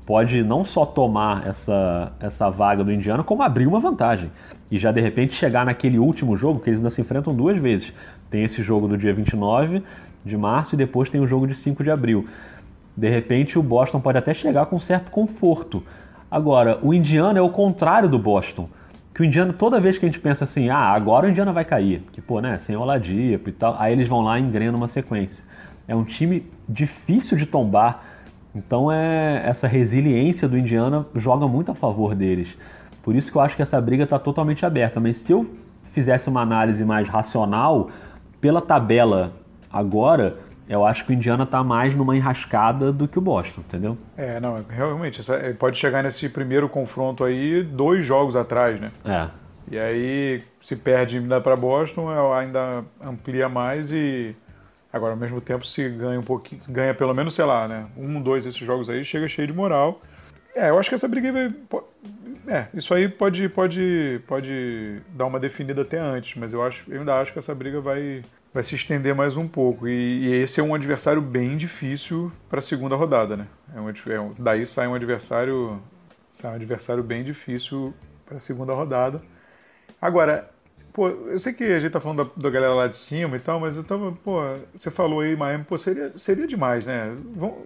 pode 0.05 0.43
não 0.43 0.63
só 0.63 0.85
tomar 0.85 1.47
essa, 1.47 2.11
essa 2.19 2.49
vaga 2.49 2.83
do 2.83 2.91
Indiana, 2.91 3.23
como 3.23 3.41
abrir 3.41 3.65
uma 3.65 3.79
vantagem. 3.79 4.31
E 4.69 4.77
já 4.77 4.91
de 4.91 5.01
repente 5.01 5.33
chegar 5.33 5.65
naquele 5.65 5.97
último 5.97 6.37
jogo, 6.37 6.59
que 6.59 6.69
eles 6.69 6.79
ainda 6.79 6.89
se 6.89 7.01
enfrentam 7.01 7.33
duas 7.33 7.57
vezes. 7.57 7.91
Tem 8.29 8.43
esse 8.43 8.61
jogo 8.61 8.87
do 8.87 8.97
dia 8.97 9.13
29 9.13 9.83
de 10.23 10.37
março 10.37 10.75
e 10.75 10.77
depois 10.77 11.09
tem 11.09 11.21
o 11.21 11.27
jogo 11.27 11.47
de 11.47 11.55
5 11.55 11.83
de 11.83 11.89
abril. 11.89 12.27
De 12.95 13.09
repente 13.09 13.57
o 13.57 13.63
Boston 13.63 13.99
pode 13.99 14.17
até 14.17 14.33
chegar 14.33 14.67
com 14.67 14.79
certo 14.79 15.11
conforto. 15.11 15.83
Agora, 16.29 16.79
o 16.81 16.93
Indiana 16.93 17.39
é 17.39 17.41
o 17.41 17.49
contrário 17.49 18.09
do 18.09 18.19
Boston. 18.19 18.69
Que 19.13 19.21
o 19.21 19.25
Indiana, 19.25 19.53
toda 19.53 19.79
vez 19.79 19.97
que 19.97 20.05
a 20.05 20.09
gente 20.09 20.19
pensa 20.19 20.43
assim, 20.43 20.69
ah, 20.69 20.77
agora 20.77 21.25
o 21.25 21.29
Indiana 21.29 21.53
vai 21.53 21.63
cair, 21.63 22.03
que 22.11 22.19
pô, 22.19 22.41
né, 22.41 22.57
sem 22.57 22.75
Oladipo 22.75 23.47
e 23.47 23.53
tal, 23.53 23.75
aí 23.79 23.93
eles 23.93 24.09
vão 24.09 24.19
lá 24.19 24.37
e 24.37 24.41
engrenam 24.41 24.75
uma 24.75 24.89
sequência. 24.89 25.45
É 25.87 25.95
um 25.95 26.03
time 26.03 26.45
difícil 26.67 27.37
de 27.37 27.45
tombar, 27.45 28.03
então 28.55 28.91
é 28.91 29.41
essa 29.45 29.67
resiliência 29.67 30.47
do 30.47 30.57
Indiana 30.57 31.05
joga 31.13 31.47
muito 31.47 31.71
a 31.71 31.75
favor 31.75 32.15
deles. 32.15 32.57
Por 33.03 33.15
isso 33.15 33.31
que 33.31 33.37
eu 33.37 33.41
acho 33.41 33.55
que 33.55 33.61
essa 33.61 33.79
briga 33.79 34.05
está 34.05 34.17
totalmente 34.17 34.65
aberta. 34.65 34.99
Mas 34.99 35.17
se 35.17 35.31
eu 35.31 35.45
fizesse 35.91 36.29
uma 36.29 36.41
análise 36.41 36.83
mais 36.83 37.07
racional, 37.07 37.89
pela 38.39 38.61
tabela 38.61 39.33
agora, 39.71 40.37
eu 40.67 40.85
acho 40.85 41.05
que 41.05 41.11
o 41.11 41.13
Indiana 41.13 41.45
tá 41.45 41.63
mais 41.63 41.93
numa 41.93 42.15
enrascada 42.15 42.91
do 42.91 43.07
que 43.07 43.19
o 43.19 43.21
Boston, 43.21 43.61
entendeu? 43.61 43.97
É, 44.17 44.39
não, 44.39 44.63
realmente, 44.67 45.21
pode 45.59 45.77
chegar 45.77 46.03
nesse 46.03 46.27
primeiro 46.29 46.67
confronto 46.67 47.23
aí 47.23 47.61
dois 47.61 48.05
jogos 48.05 48.35
atrás, 48.35 48.79
né? 48.79 48.91
É. 49.03 49.27
E 49.69 49.77
aí, 49.77 50.43
se 50.61 50.75
perde 50.75 51.17
ainda 51.17 51.41
para 51.41 51.55
Boston, 51.55 52.09
ainda 52.33 52.83
amplia 53.01 53.49
mais 53.49 53.91
e 53.91 54.35
agora 54.95 55.13
ao 55.13 55.19
mesmo 55.19 55.41
tempo 55.41 55.65
se 55.65 55.87
ganha 55.89 56.19
um 56.19 56.23
pouquinho, 56.23 56.61
ganha 56.69 56.93
pelo 56.93 57.13
menos, 57.13 57.35
sei 57.35 57.45
lá, 57.45 57.67
né, 57.67 57.85
um, 57.97 58.21
dois 58.21 58.45
desses 58.45 58.59
jogos 58.59 58.89
aí, 58.89 59.03
chega 59.03 59.27
cheio 59.27 59.47
de 59.47 59.53
moral. 59.53 60.01
É, 60.55 60.69
eu 60.69 60.79
acho 60.79 60.87
que 60.87 60.95
essa 60.95 61.07
briga 61.07 61.31
vai 61.31 61.53
é, 62.47 62.67
isso 62.73 62.93
aí 62.93 63.09
pode 63.09 63.49
pode 63.49 64.21
pode 64.27 65.01
dar 65.09 65.25
uma 65.25 65.39
definida 65.39 65.81
até 65.81 65.99
antes, 65.99 66.35
mas 66.35 66.53
eu 66.53 66.63
acho, 66.63 66.89
eu 66.91 66.99
ainda 66.99 67.19
acho 67.19 67.33
que 67.33 67.39
essa 67.39 67.53
briga 67.55 67.81
vai 67.81 68.23
vai 68.53 68.63
se 68.63 68.75
estender 68.75 69.13
mais 69.13 69.35
um 69.35 69.47
pouco. 69.47 69.87
E, 69.87 70.27
e 70.27 70.35
esse 70.35 70.61
é 70.61 70.63
um 70.63 70.73
adversário 70.73 71.21
bem 71.21 71.57
difícil 71.57 72.31
para 72.47 72.59
a 72.59 72.61
segunda 72.61 72.95
rodada, 72.95 73.35
né? 73.35 73.47
É 73.75 73.81
um, 73.81 73.89
é, 73.89 74.31
daí 74.39 74.65
sai 74.65 74.87
um 74.87 74.93
adversário 74.93 75.81
sai 76.31 76.51
um 76.51 76.55
adversário 76.55 77.03
bem 77.03 77.23
difícil 77.23 77.93
para 78.25 78.37
a 78.37 78.39
segunda 78.39 78.73
rodada. 78.73 79.21
Agora, 80.01 80.49
pô, 80.95 81.09
eu 81.09 81.37
sei 81.37 81.51
que 81.51 81.65
a 81.65 81.79
gente 81.79 81.91
tá 81.91 81.99
falando 81.99 82.23
da, 82.23 82.31
da, 82.43 82.49
galera 82.49 82.73
lá 82.73 82.87
de 82.87 82.95
cima 82.95 83.35
e 83.35 83.39
tal, 83.39 83.59
mas 83.59 83.75
eu 83.75 83.83
tava, 83.83 84.13
pô, 84.23 84.39
você 84.73 84.89
falou 84.89 85.19
aí 85.19 85.35
Miami, 85.35 85.65
pô, 85.65 85.77
seria, 85.77 86.17
seria 86.17 86.47
demais, 86.47 86.85
né? 86.85 87.13
Vamos, 87.35 87.57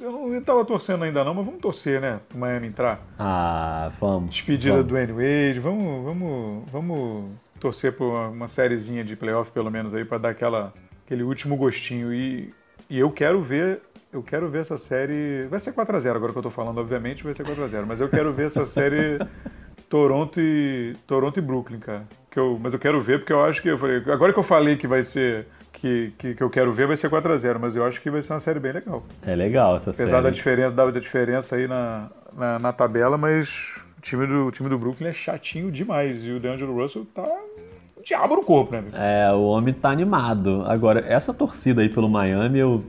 eu 0.00 0.10
não 0.10 0.32
eu 0.32 0.42
tava 0.42 0.64
torcendo 0.64 1.04
ainda 1.04 1.22
não, 1.22 1.34
mas 1.34 1.44
vamos 1.44 1.60
torcer, 1.60 2.00
né? 2.00 2.18
Pro 2.26 2.38
Miami 2.38 2.68
entrar. 2.68 3.00
Ah, 3.18 3.92
vamos. 4.00 4.30
Despedida 4.30 4.72
vamos. 4.72 4.86
do 4.86 4.94
Wayne 4.94 5.12
Wade, 5.12 5.60
vamos, 5.60 6.04
vamos, 6.04 6.70
vamos 6.72 7.30
torcer 7.60 7.92
por 7.92 8.06
uma, 8.06 8.28
uma 8.28 8.48
sériezinha 8.48 9.04
de 9.04 9.14
playoff 9.14 9.50
pelo 9.50 9.70
menos 9.70 9.92
aí 9.92 10.04
para 10.04 10.16
dar 10.16 10.30
aquela, 10.30 10.72
aquele 11.04 11.22
último 11.22 11.56
gostinho 11.56 12.14
e, 12.14 12.54
e 12.88 12.98
eu 12.98 13.10
quero 13.10 13.42
ver 13.42 13.82
eu 14.10 14.22
quero 14.22 14.48
ver 14.48 14.62
essa 14.62 14.78
série. 14.78 15.46
Vai 15.50 15.60
ser 15.60 15.74
4x0 15.74 16.16
agora 16.16 16.32
que 16.32 16.38
eu 16.38 16.42
tô 16.42 16.50
falando, 16.50 16.78
obviamente, 16.78 17.22
vai 17.22 17.34
ser 17.34 17.44
4x0. 17.44 17.84
Mas 17.86 18.00
eu 18.00 18.08
quero 18.08 18.32
ver 18.32 18.46
essa 18.46 18.64
série 18.64 19.18
Toronto 19.88 20.40
e 20.40 20.94
Toronto 21.06 21.38
e 21.38 21.42
Brooklyn, 21.42 21.78
cara. 21.78 22.02
Que 22.30 22.38
eu, 22.38 22.58
mas 22.60 22.72
eu 22.72 22.78
quero 22.78 23.00
ver 23.00 23.20
porque 23.20 23.32
eu 23.32 23.42
acho 23.44 23.62
que 23.62 23.68
eu 23.68 23.78
falei, 23.78 24.02
agora 24.06 24.32
que 24.32 24.38
eu 24.38 24.44
falei 24.44 24.76
que 24.76 24.86
vai 24.86 25.02
ser 25.02 25.46
que, 25.72 26.12
que, 26.18 26.34
que 26.34 26.42
eu 26.42 26.50
quero 26.50 26.72
ver 26.72 26.86
vai 26.86 26.96
ser 26.96 27.08
4 27.08 27.32
a 27.32 27.36
0, 27.36 27.60
mas 27.60 27.76
eu 27.76 27.84
acho 27.84 28.00
que 28.00 28.10
vai 28.10 28.20
ser 28.20 28.32
uma 28.32 28.40
série 28.40 28.60
bem 28.60 28.72
legal. 28.72 29.02
É 29.22 29.34
legal 29.34 29.76
essa 29.76 29.90
Apesar 29.90 29.94
série. 29.94 30.10
Apesar 30.10 30.22
da 30.22 30.30
diferença, 30.30 30.74
da, 30.74 30.90
da 30.90 31.00
diferença 31.00 31.56
aí 31.56 31.68
na, 31.68 32.10
na, 32.36 32.58
na, 32.58 32.72
tabela, 32.72 33.16
mas 33.16 33.48
o 33.96 34.00
time, 34.00 34.26
do, 34.26 34.46
o 34.46 34.50
time 34.50 34.68
do 34.68 34.78
Brooklyn 34.78 35.08
é 35.08 35.12
chatinho 35.12 35.70
demais 35.70 36.24
e 36.24 36.32
o 36.32 36.40
DeAngelo 36.40 36.74
Russell 36.74 37.06
tá 37.14 37.22
um 37.22 38.02
diabo 38.04 38.36
no 38.36 38.42
corpo, 38.42 38.72
né? 38.72 38.84
É, 38.92 39.32
o 39.32 39.42
homem 39.42 39.72
tá 39.72 39.90
animado. 39.90 40.64
Agora, 40.66 41.04
essa 41.06 41.32
torcida 41.32 41.80
aí 41.80 41.88
pelo 41.88 42.08
Miami, 42.08 42.58
eu 42.58 42.84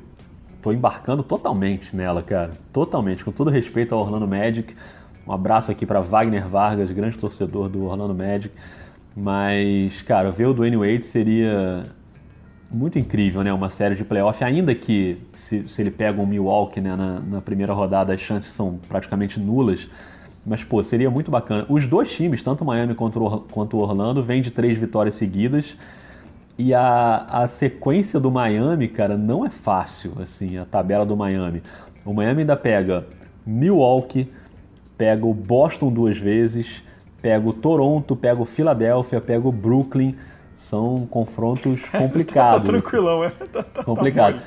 tô 0.62 0.72
embarcando 0.72 1.24
totalmente 1.24 1.96
nela, 1.96 2.22
cara. 2.22 2.52
Totalmente, 2.74 3.24
com 3.24 3.32
todo 3.32 3.50
respeito 3.50 3.94
ao 3.94 4.02
Orlando 4.02 4.28
Magic. 4.28 4.76
Um 5.30 5.34
abraço 5.34 5.72
aqui 5.72 5.86
para 5.86 6.00
Wagner 6.00 6.48
Vargas, 6.48 6.92
grande 6.92 7.16
torcedor 7.16 7.70
do 7.70 7.84
Orlando 7.84 8.16
Magic. 8.16 8.50
Mas, 9.16 10.02
cara, 10.02 10.32
ver 10.32 10.48
o 10.48 10.56
Dwayne 10.56 10.76
Wade 10.76 11.06
seria 11.06 11.86
muito 12.72 12.98
incrível, 12.98 13.44
né? 13.44 13.54
Uma 13.54 13.70
série 13.70 13.94
de 13.94 14.04
playoff, 14.04 14.44
ainda 14.44 14.74
que 14.74 15.20
se, 15.32 15.70
se 15.70 15.84
ele 15.84 15.92
pega 15.92 16.20
um 16.20 16.26
Milwaukee 16.26 16.82
né, 16.82 16.96
na, 16.96 17.20
na, 17.20 17.42
primeira 17.42 17.74
rodada, 17.74 18.12
as 18.12 18.20
chances 18.20 18.52
são 18.52 18.80
praticamente 18.90 19.40
nulas. 19.40 19.88
Mas, 20.44 20.64
pô, 20.64 20.82
seria 20.82 21.12
muito 21.12 21.30
bacana. 21.30 21.64
Os 21.70 21.86
dois 21.86 22.12
times, 22.12 22.42
tanto 22.42 22.66
Miami 22.66 22.96
quanto 22.96 23.24
o, 23.24 23.40
quanto 23.42 23.78
o 23.78 23.82
Orlando, 23.82 24.24
vêm 24.24 24.42
de 24.42 24.50
três 24.50 24.80
vitórias 24.80 25.14
seguidas. 25.14 25.78
E 26.58 26.74
a, 26.74 27.18
a 27.30 27.48
sequência 27.48 28.20
do 28.20 28.32
Miami, 28.32 28.88
cara, 28.88 29.16
não 29.16 29.46
é 29.46 29.52
fácil, 29.52 30.14
assim, 30.20 30.58
a 30.58 30.66
tabela 30.66 31.06
do 31.06 31.16
Miami. 31.16 31.62
O 32.04 32.16
Miami 32.16 32.42
ainda 32.42 32.58
pega 32.58 33.06
Milwaukee, 33.46 34.28
pega 35.00 35.26
o 35.26 35.34
Boston 35.34 35.90
duas 35.90 36.18
vezes, 36.18 36.84
pega 37.22 37.48
o 37.48 37.54
Toronto, 37.54 38.18
pega 38.18 38.42
o 38.42 38.46
Philadelphia, 38.46 39.22
pega 39.22 39.48
o 39.48 39.52
Brooklyn. 39.52 40.14
São 40.58 41.08
confrontos 41.10 41.80
complicados. 41.88 42.64
tá 42.64 42.72
tranquilão, 42.74 43.24
é. 43.24 43.30
Tá, 43.30 43.64
tá, 43.64 43.82
complicado. 43.82 44.40
Tá 44.40 44.44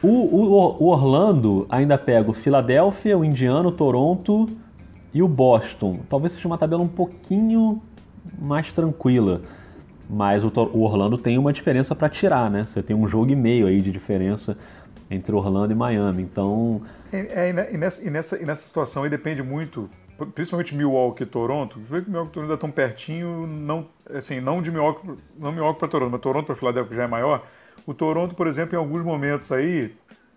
o, 0.00 0.08
o, 0.08 0.84
o, 0.84 0.86
Orlando 0.86 1.66
ainda 1.68 1.98
pega 1.98 2.30
o 2.30 2.32
Philadelphia, 2.32 3.18
o 3.18 3.24
Indiana, 3.24 3.68
o 3.68 3.72
Toronto 3.72 4.48
e 5.12 5.20
o 5.20 5.26
Boston. 5.26 5.98
Talvez 6.08 6.32
seja 6.32 6.46
uma 6.46 6.56
tabela 6.56 6.80
um 6.80 6.88
pouquinho 6.88 7.82
mais 8.40 8.72
tranquila. 8.72 9.40
Mas 10.08 10.44
o, 10.44 10.52
o 10.72 10.82
Orlando 10.82 11.18
tem 11.18 11.36
uma 11.36 11.52
diferença 11.52 11.92
para 11.96 12.08
tirar, 12.08 12.48
né? 12.48 12.64
Você 12.64 12.80
tem 12.84 12.94
um 12.94 13.08
jogo 13.08 13.32
e 13.32 13.36
meio 13.36 13.66
aí 13.66 13.82
de 13.82 13.90
diferença 13.90 14.56
entre 15.10 15.34
Orlando 15.34 15.72
e 15.72 15.76
Miami. 15.76 16.22
Então, 16.22 16.82
é, 17.12 17.18
é, 17.18 17.72
e, 17.72 17.76
nessa, 17.78 18.06
e, 18.06 18.10
nessa, 18.10 18.42
e 18.42 18.44
nessa 18.44 18.66
situação 18.66 19.04
aí 19.04 19.10
depende 19.10 19.42
muito, 19.42 19.88
principalmente 20.34 20.74
Milwaukee 20.74 21.22
e 21.22 21.26
Toronto. 21.26 21.80
Você 21.80 21.94
vê 21.94 22.02
que 22.02 22.10
Milwaukee 22.10 22.30
e 22.30 22.34
Toronto 22.34 22.54
estão 22.54 22.70
pertinho, 22.70 23.46
não, 23.46 23.86
assim, 24.14 24.40
não 24.40 24.60
de 24.60 24.70
Milwaukee, 24.70 25.08
não 25.38 25.52
Milwaukee 25.52 25.78
para 25.78 25.88
Toronto, 25.88 26.10
mas 26.10 26.20
Toronto 26.20 26.46
para 26.46 26.56
Filadélfia, 26.56 26.90
que 26.90 26.96
já 26.96 27.04
é 27.04 27.08
maior. 27.08 27.44
O 27.86 27.94
Toronto, 27.94 28.34
por 28.34 28.46
exemplo, 28.46 28.74
em 28.74 28.78
alguns 28.78 29.02
momentos 29.02 29.50
aí, 29.50 29.94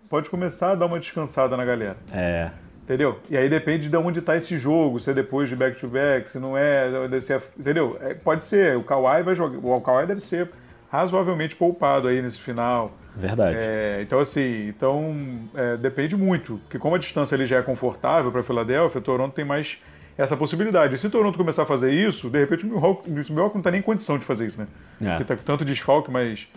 pode 0.08 0.30
começar 0.30 0.72
a 0.72 0.74
dar 0.74 0.86
uma 0.86 0.98
descansada 0.98 1.56
na 1.56 1.64
galera. 1.64 1.96
É. 2.12 2.50
Entendeu? 2.82 3.20
E 3.30 3.36
aí 3.36 3.48
depende 3.48 3.88
de 3.88 3.96
onde 3.96 4.18
está 4.18 4.36
esse 4.36 4.58
jogo, 4.58 4.98
se 4.98 5.10
é 5.10 5.14
depois 5.14 5.48
de 5.48 5.54
back-to-back, 5.54 6.26
-back, 6.26 6.32
se 6.32 6.38
não 6.38 6.56
é, 6.56 7.20
se 7.20 7.32
é 7.32 7.40
entendeu? 7.58 7.96
É, 8.00 8.12
pode 8.12 8.44
ser, 8.44 8.76
o 8.76 8.82
Kawhi 8.82 9.22
vai 9.22 9.34
jogar, 9.34 9.56
o 9.56 9.80
Kawhi 9.80 10.06
deve 10.06 10.20
ser 10.20 10.50
razoavelmente 10.90 11.54
poupado 11.54 12.08
aí 12.08 12.20
nesse 12.20 12.40
final. 12.40 12.92
Verdade. 13.16 13.56
É, 13.58 14.00
então, 14.02 14.20
assim, 14.20 14.68
então 14.68 15.14
é, 15.54 15.76
depende 15.76 16.16
muito. 16.16 16.58
Porque 16.64 16.78
como 16.78 16.94
a 16.94 16.98
distância 16.98 17.34
ali 17.34 17.46
já 17.46 17.58
é 17.58 17.62
confortável 17.62 18.30
para 18.32 18.42
Filadélfia, 18.42 19.00
Toronto 19.00 19.34
tem 19.34 19.44
mais 19.44 19.78
essa 20.16 20.36
possibilidade. 20.36 20.94
E 20.94 20.98
se 20.98 21.08
Toronto 21.08 21.36
começar 21.36 21.62
a 21.62 21.66
fazer 21.66 21.92
isso, 21.92 22.28
de 22.30 22.38
repente 22.38 22.64
o 22.64 22.68
Milwaukee, 22.68 23.10
o 23.10 23.12
Milwaukee 23.12 23.56
não 23.56 23.62
tem 23.62 23.72
nem 23.72 23.82
condição 23.82 24.18
de 24.18 24.24
fazer 24.24 24.48
isso, 24.48 24.58
né? 24.58 24.66
É. 25.00 25.08
Porque 25.10 25.24
tá 25.24 25.36
com 25.36 25.42
tanto 25.42 25.64
desfalque, 25.64 26.10
mas, 26.10 26.48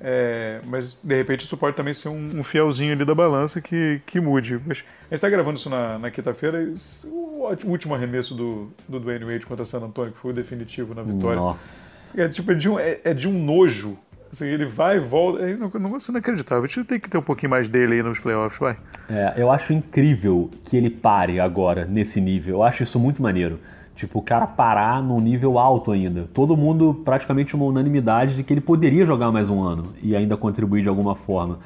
é, 0.00 0.60
mas 0.66 0.96
de 1.02 1.14
repente 1.14 1.44
isso 1.44 1.56
pode 1.56 1.76
também 1.76 1.94
ser 1.94 2.08
um, 2.08 2.40
um, 2.40 2.44
fielzinho 2.44 2.92
ali 2.92 3.04
da 3.04 3.14
balança 3.14 3.60
que, 3.60 4.00
que 4.06 4.20
mude. 4.20 4.60
Mas 4.66 4.84
a 5.10 5.14
gente 5.14 5.20
tá 5.20 5.28
gravando 5.28 5.58
isso 5.58 5.70
na, 5.70 5.98
na 5.98 6.10
quinta-feira 6.10 6.72
o 7.02 7.50
último 7.64 7.94
arremesso 7.94 8.34
do, 8.34 8.72
do 8.88 8.98
Dwayne 8.98 9.24
Wade 9.24 9.44
contra 9.46 9.62
o 9.62 9.66
San 9.66 9.80
Antonio, 9.80 10.12
que 10.12 10.18
foi 10.18 10.32
o 10.32 10.34
definitivo 10.34 10.94
na 10.94 11.02
vitória. 11.02 11.36
Nossa. 11.36 12.20
É, 12.20 12.28
tipo, 12.28 12.52
é, 12.52 12.54
de 12.54 12.68
um, 12.68 12.78
é, 12.78 13.00
é 13.04 13.14
de 13.14 13.28
um 13.28 13.32
nojo 13.32 13.98
Assim, 14.34 14.46
ele 14.46 14.66
vai 14.66 14.96
e 14.96 15.00
volta. 15.00 15.48
É, 15.48 15.56
não, 15.56 15.96
isso 15.96 16.10
é 16.10 16.12
inacreditável. 16.12 16.64
A 16.64 16.66
gente 16.66 16.82
tem 16.82 16.98
que 16.98 17.08
ter 17.08 17.16
um 17.16 17.22
pouquinho 17.22 17.50
mais 17.50 17.68
dele 17.68 17.94
aí 17.94 18.02
nos 18.02 18.18
playoffs, 18.18 18.58
vai. 18.58 18.76
É, 19.08 19.34
eu 19.36 19.48
acho 19.48 19.72
incrível 19.72 20.50
que 20.64 20.76
ele 20.76 20.90
pare 20.90 21.38
agora 21.38 21.84
nesse 21.84 22.20
nível. 22.20 22.56
Eu 22.56 22.62
acho 22.64 22.82
isso 22.82 22.98
muito 22.98 23.22
maneiro. 23.22 23.60
Tipo, 23.94 24.18
o 24.18 24.22
cara 24.22 24.44
parar 24.44 25.00
num 25.00 25.20
nível 25.20 25.56
alto 25.56 25.92
ainda. 25.92 26.28
Todo 26.34 26.56
mundo, 26.56 27.00
praticamente 27.04 27.54
uma 27.54 27.64
unanimidade 27.64 28.34
de 28.34 28.42
que 28.42 28.52
ele 28.52 28.60
poderia 28.60 29.06
jogar 29.06 29.30
mais 29.30 29.48
um 29.48 29.62
ano 29.62 29.92
e 30.02 30.16
ainda 30.16 30.36
contribuir 30.36 30.82
de 30.82 30.88
alguma 30.88 31.14
forma. 31.14 31.60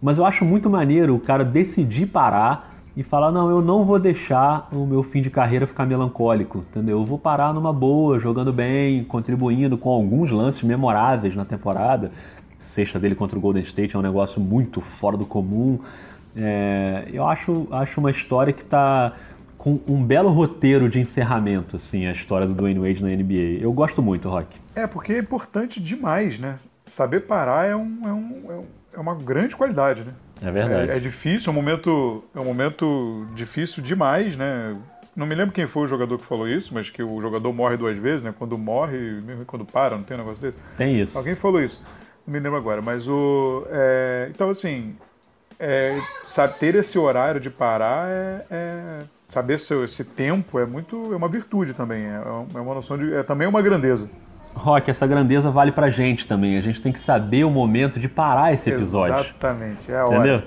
Mas 0.00 0.16
eu 0.16 0.24
acho 0.24 0.46
muito 0.46 0.70
maneiro 0.70 1.14
o 1.14 1.20
cara 1.20 1.44
decidir 1.44 2.06
parar 2.06 2.73
e 2.96 3.02
falar: 3.02 3.30
não, 3.32 3.50
eu 3.50 3.60
não 3.60 3.84
vou 3.84 3.98
deixar 3.98 4.68
o 4.72 4.86
meu 4.86 5.02
fim 5.02 5.20
de 5.20 5.30
carreira 5.30 5.66
ficar 5.66 5.86
melancólico, 5.86 6.58
entendeu? 6.58 6.98
Eu 6.98 7.04
vou 7.04 7.18
parar 7.18 7.52
numa 7.52 7.72
boa, 7.72 8.18
jogando 8.18 8.52
bem, 8.52 9.04
contribuindo 9.04 9.76
com 9.76 9.90
alguns 9.90 10.30
lances 10.30 10.62
memoráveis 10.62 11.34
na 11.34 11.44
temporada. 11.44 12.12
Sexta 12.58 12.98
dele 12.98 13.14
contra 13.14 13.36
o 13.36 13.40
Golden 13.40 13.62
State 13.62 13.94
é 13.94 13.98
um 13.98 14.02
negócio 14.02 14.40
muito 14.40 14.80
fora 14.80 15.16
do 15.16 15.26
comum. 15.26 15.78
É, 16.36 17.08
eu 17.12 17.26
acho, 17.26 17.68
acho 17.70 18.00
uma 18.00 18.10
história 18.10 18.52
que 18.52 18.62
está 18.62 19.12
com 19.58 19.80
um 19.86 20.02
belo 20.02 20.30
roteiro 20.30 20.88
de 20.88 21.00
encerramento, 21.00 21.76
assim, 21.76 22.06
a 22.06 22.12
história 22.12 22.46
do 22.46 22.54
Dwayne 22.54 22.80
Wade 22.80 23.02
na 23.02 23.08
NBA. 23.08 23.62
Eu 23.62 23.72
gosto 23.72 24.02
muito, 24.02 24.28
Rock. 24.28 24.56
É, 24.74 24.86
porque 24.86 25.12
é 25.14 25.18
importante 25.18 25.80
demais, 25.80 26.38
né? 26.38 26.56
Saber 26.84 27.20
parar 27.20 27.66
é, 27.66 27.74
um, 27.74 28.00
é, 28.04 28.12
um, 28.12 28.64
é 28.92 29.00
uma 29.00 29.14
grande 29.14 29.56
qualidade, 29.56 30.04
né? 30.04 30.12
É 30.42 30.50
verdade. 30.50 30.90
É, 30.90 30.96
é, 30.96 31.00
difícil, 31.00 31.50
é 31.50 31.52
um 31.52 31.54
momento, 31.54 32.24
é 32.34 32.40
um 32.40 32.44
momento 32.44 33.26
difícil 33.34 33.82
demais, 33.82 34.36
né? 34.36 34.76
Não 35.14 35.26
me 35.26 35.34
lembro 35.34 35.54
quem 35.54 35.66
foi 35.66 35.84
o 35.84 35.86
jogador 35.86 36.18
que 36.18 36.24
falou 36.24 36.48
isso, 36.48 36.74
mas 36.74 36.90
que 36.90 37.02
o 37.02 37.20
jogador 37.20 37.52
morre 37.52 37.76
duas 37.76 37.96
vezes, 37.96 38.22
né? 38.22 38.34
Quando 38.36 38.58
morre, 38.58 38.98
mesmo 38.98 39.44
quando 39.44 39.64
para, 39.64 39.96
não 39.96 40.02
tem 40.02 40.16
um 40.16 40.20
negócio 40.20 40.40
desse? 40.40 40.56
Tem 40.76 41.00
isso. 41.00 41.16
Alguém 41.16 41.36
falou 41.36 41.60
isso. 41.60 41.80
Não 42.26 42.32
me 42.32 42.40
lembro 42.40 42.58
agora, 42.58 42.82
mas 42.82 43.06
o. 43.06 43.64
É, 43.70 44.28
então, 44.30 44.50
assim, 44.50 44.96
é, 45.58 46.00
sabe, 46.26 46.58
ter 46.58 46.74
esse 46.74 46.98
horário 46.98 47.40
de 47.40 47.50
parar 47.50 48.08
é, 48.08 48.46
é 48.50 48.98
saber 49.28 49.58
seu, 49.58 49.84
esse 49.84 50.04
tempo 50.04 50.58
é 50.58 50.66
muito 50.66 51.12
é 51.12 51.16
uma 51.16 51.28
virtude 51.28 51.74
também 51.74 52.04
é, 52.04 52.22
é 52.54 52.60
uma 52.60 52.74
noção 52.74 52.96
de 52.96 53.12
é 53.14 53.22
também 53.22 53.48
uma 53.48 53.60
grandeza 53.60 54.08
Rock, 54.54 54.90
essa 54.90 55.06
grandeza 55.06 55.50
vale 55.50 55.72
pra 55.72 55.90
gente 55.90 56.26
também. 56.26 56.56
A 56.56 56.60
gente 56.60 56.80
tem 56.80 56.92
que 56.92 56.98
saber 56.98 57.44
o 57.44 57.50
momento 57.50 57.98
de 57.98 58.08
parar 58.08 58.52
esse 58.54 58.70
episódio. 58.70 59.18
Exatamente, 59.18 59.90
é 59.90 59.98
a 59.98 60.06
hora. 60.06 60.16
Entendeu? 60.16 60.42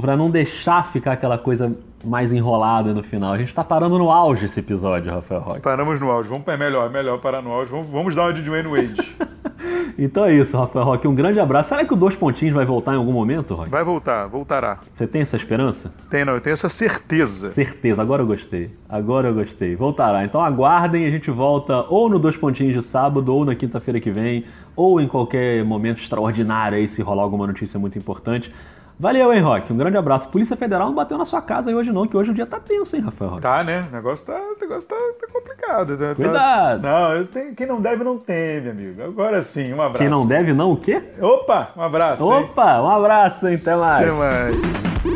Pra 0.00 0.16
não 0.16 0.30
deixar 0.30 0.92
ficar 0.92 1.12
aquela 1.12 1.38
coisa 1.38 1.74
mais 2.04 2.32
enrolada 2.32 2.92
no 2.92 3.02
final. 3.02 3.32
A 3.32 3.38
gente 3.38 3.54
tá 3.54 3.64
parando 3.64 3.98
no 3.98 4.10
auge 4.10 4.46
esse 4.46 4.60
episódio, 4.60 5.12
Rafael 5.12 5.40
Rock. 5.40 5.60
Paramos 5.60 6.00
no 6.00 6.10
auge. 6.10 6.28
Vamos, 6.28 6.46
é 6.46 6.56
melhor, 6.56 6.86
é 6.86 6.92
melhor 6.92 7.18
parar 7.18 7.42
no 7.42 7.50
auge. 7.50 7.70
Vamos, 7.70 7.88
vamos 7.88 8.14
dar 8.14 8.24
uma 8.24 8.32
de 8.32 8.42
Dwayne 8.42 8.68
Wade. 8.68 9.16
Então 9.98 10.26
é 10.26 10.34
isso, 10.34 10.56
Rafael 10.58 10.84
Roque. 10.84 11.08
Um 11.08 11.14
grande 11.14 11.40
abraço. 11.40 11.70
Será 11.70 11.84
que 11.84 11.92
o 11.92 11.96
Dois 11.96 12.14
Pontinhos 12.14 12.54
vai 12.54 12.66
voltar 12.66 12.92
em 12.92 12.98
algum 12.98 13.12
momento, 13.12 13.54
Roque? 13.54 13.70
Vai 13.70 13.82
voltar, 13.82 14.26
voltará. 14.26 14.80
Você 14.94 15.06
tem 15.06 15.22
essa 15.22 15.36
esperança? 15.36 15.92
Tem, 16.10 16.24
não, 16.24 16.34
eu 16.34 16.40
tenho 16.40 16.52
essa 16.52 16.68
certeza. 16.68 17.50
Certeza, 17.52 18.02
agora 18.02 18.22
eu 18.22 18.26
gostei. 18.26 18.70
Agora 18.88 19.28
eu 19.28 19.34
gostei. 19.34 19.74
Voltará. 19.74 20.24
Então 20.24 20.42
aguardem, 20.42 21.06
a 21.06 21.10
gente 21.10 21.30
volta 21.30 21.86
ou 21.88 22.10
no 22.10 22.18
Dois 22.18 22.36
Pontinhos 22.36 22.74
de 22.74 22.82
sábado, 22.82 23.34
ou 23.34 23.44
na 23.44 23.54
quinta-feira 23.54 23.98
que 23.98 24.10
vem, 24.10 24.44
ou 24.74 25.00
em 25.00 25.08
qualquer 25.08 25.64
momento 25.64 26.00
extraordinário 26.00 26.76
aí, 26.76 26.86
se 26.86 27.00
rolar 27.00 27.22
alguma 27.22 27.46
notícia 27.46 27.80
muito 27.80 27.96
importante. 27.96 28.52
Valeu, 28.98 29.32
hein, 29.32 29.40
Rock? 29.40 29.72
Um 29.72 29.76
grande 29.76 29.96
abraço. 29.96 30.28
Polícia 30.28 30.56
Federal 30.56 30.88
não 30.88 30.94
bateu 30.94 31.18
na 31.18 31.26
sua 31.26 31.42
casa 31.42 31.70
hoje 31.74 31.92
não, 31.92 32.06
que 32.06 32.16
hoje 32.16 32.30
o 32.30 32.34
dia 32.34 32.46
tá 32.46 32.58
tenso, 32.58 32.96
hein, 32.96 33.02
Rafael 33.02 33.32
Roque? 33.32 33.42
Tá, 33.42 33.62
né? 33.62 33.86
O 33.90 33.94
negócio 33.94 34.26
tá, 34.26 34.34
o 34.34 34.58
negócio 34.58 34.88
tá, 34.88 34.96
tá 35.20 35.26
complicado. 35.30 35.98
Tá, 35.98 36.14
Cuidado! 36.14 36.82
Tá... 36.82 36.88
Não, 36.88 37.14
eu 37.14 37.26
tenho, 37.26 37.54
quem 37.54 37.66
não 37.66 37.80
deve 37.80 38.02
não 38.02 38.18
tem, 38.18 38.60
meu 38.62 38.72
amigo. 38.72 39.02
Agora 39.02 39.42
sim, 39.42 39.72
um 39.72 39.82
abraço. 39.82 39.98
Quem 39.98 40.08
não 40.08 40.26
deve 40.26 40.54
não, 40.54 40.72
o 40.72 40.76
quê? 40.78 41.02
Opa, 41.20 41.72
um 41.76 41.82
abraço. 41.82 42.26
Opa, 42.26 42.76
hein? 42.76 42.80
um 42.80 42.90
abraço, 42.90 43.46
hein? 43.46 43.56
Até 43.56 43.76
mais. 43.76 44.06
Até 44.06 44.12
mais. 44.12 45.15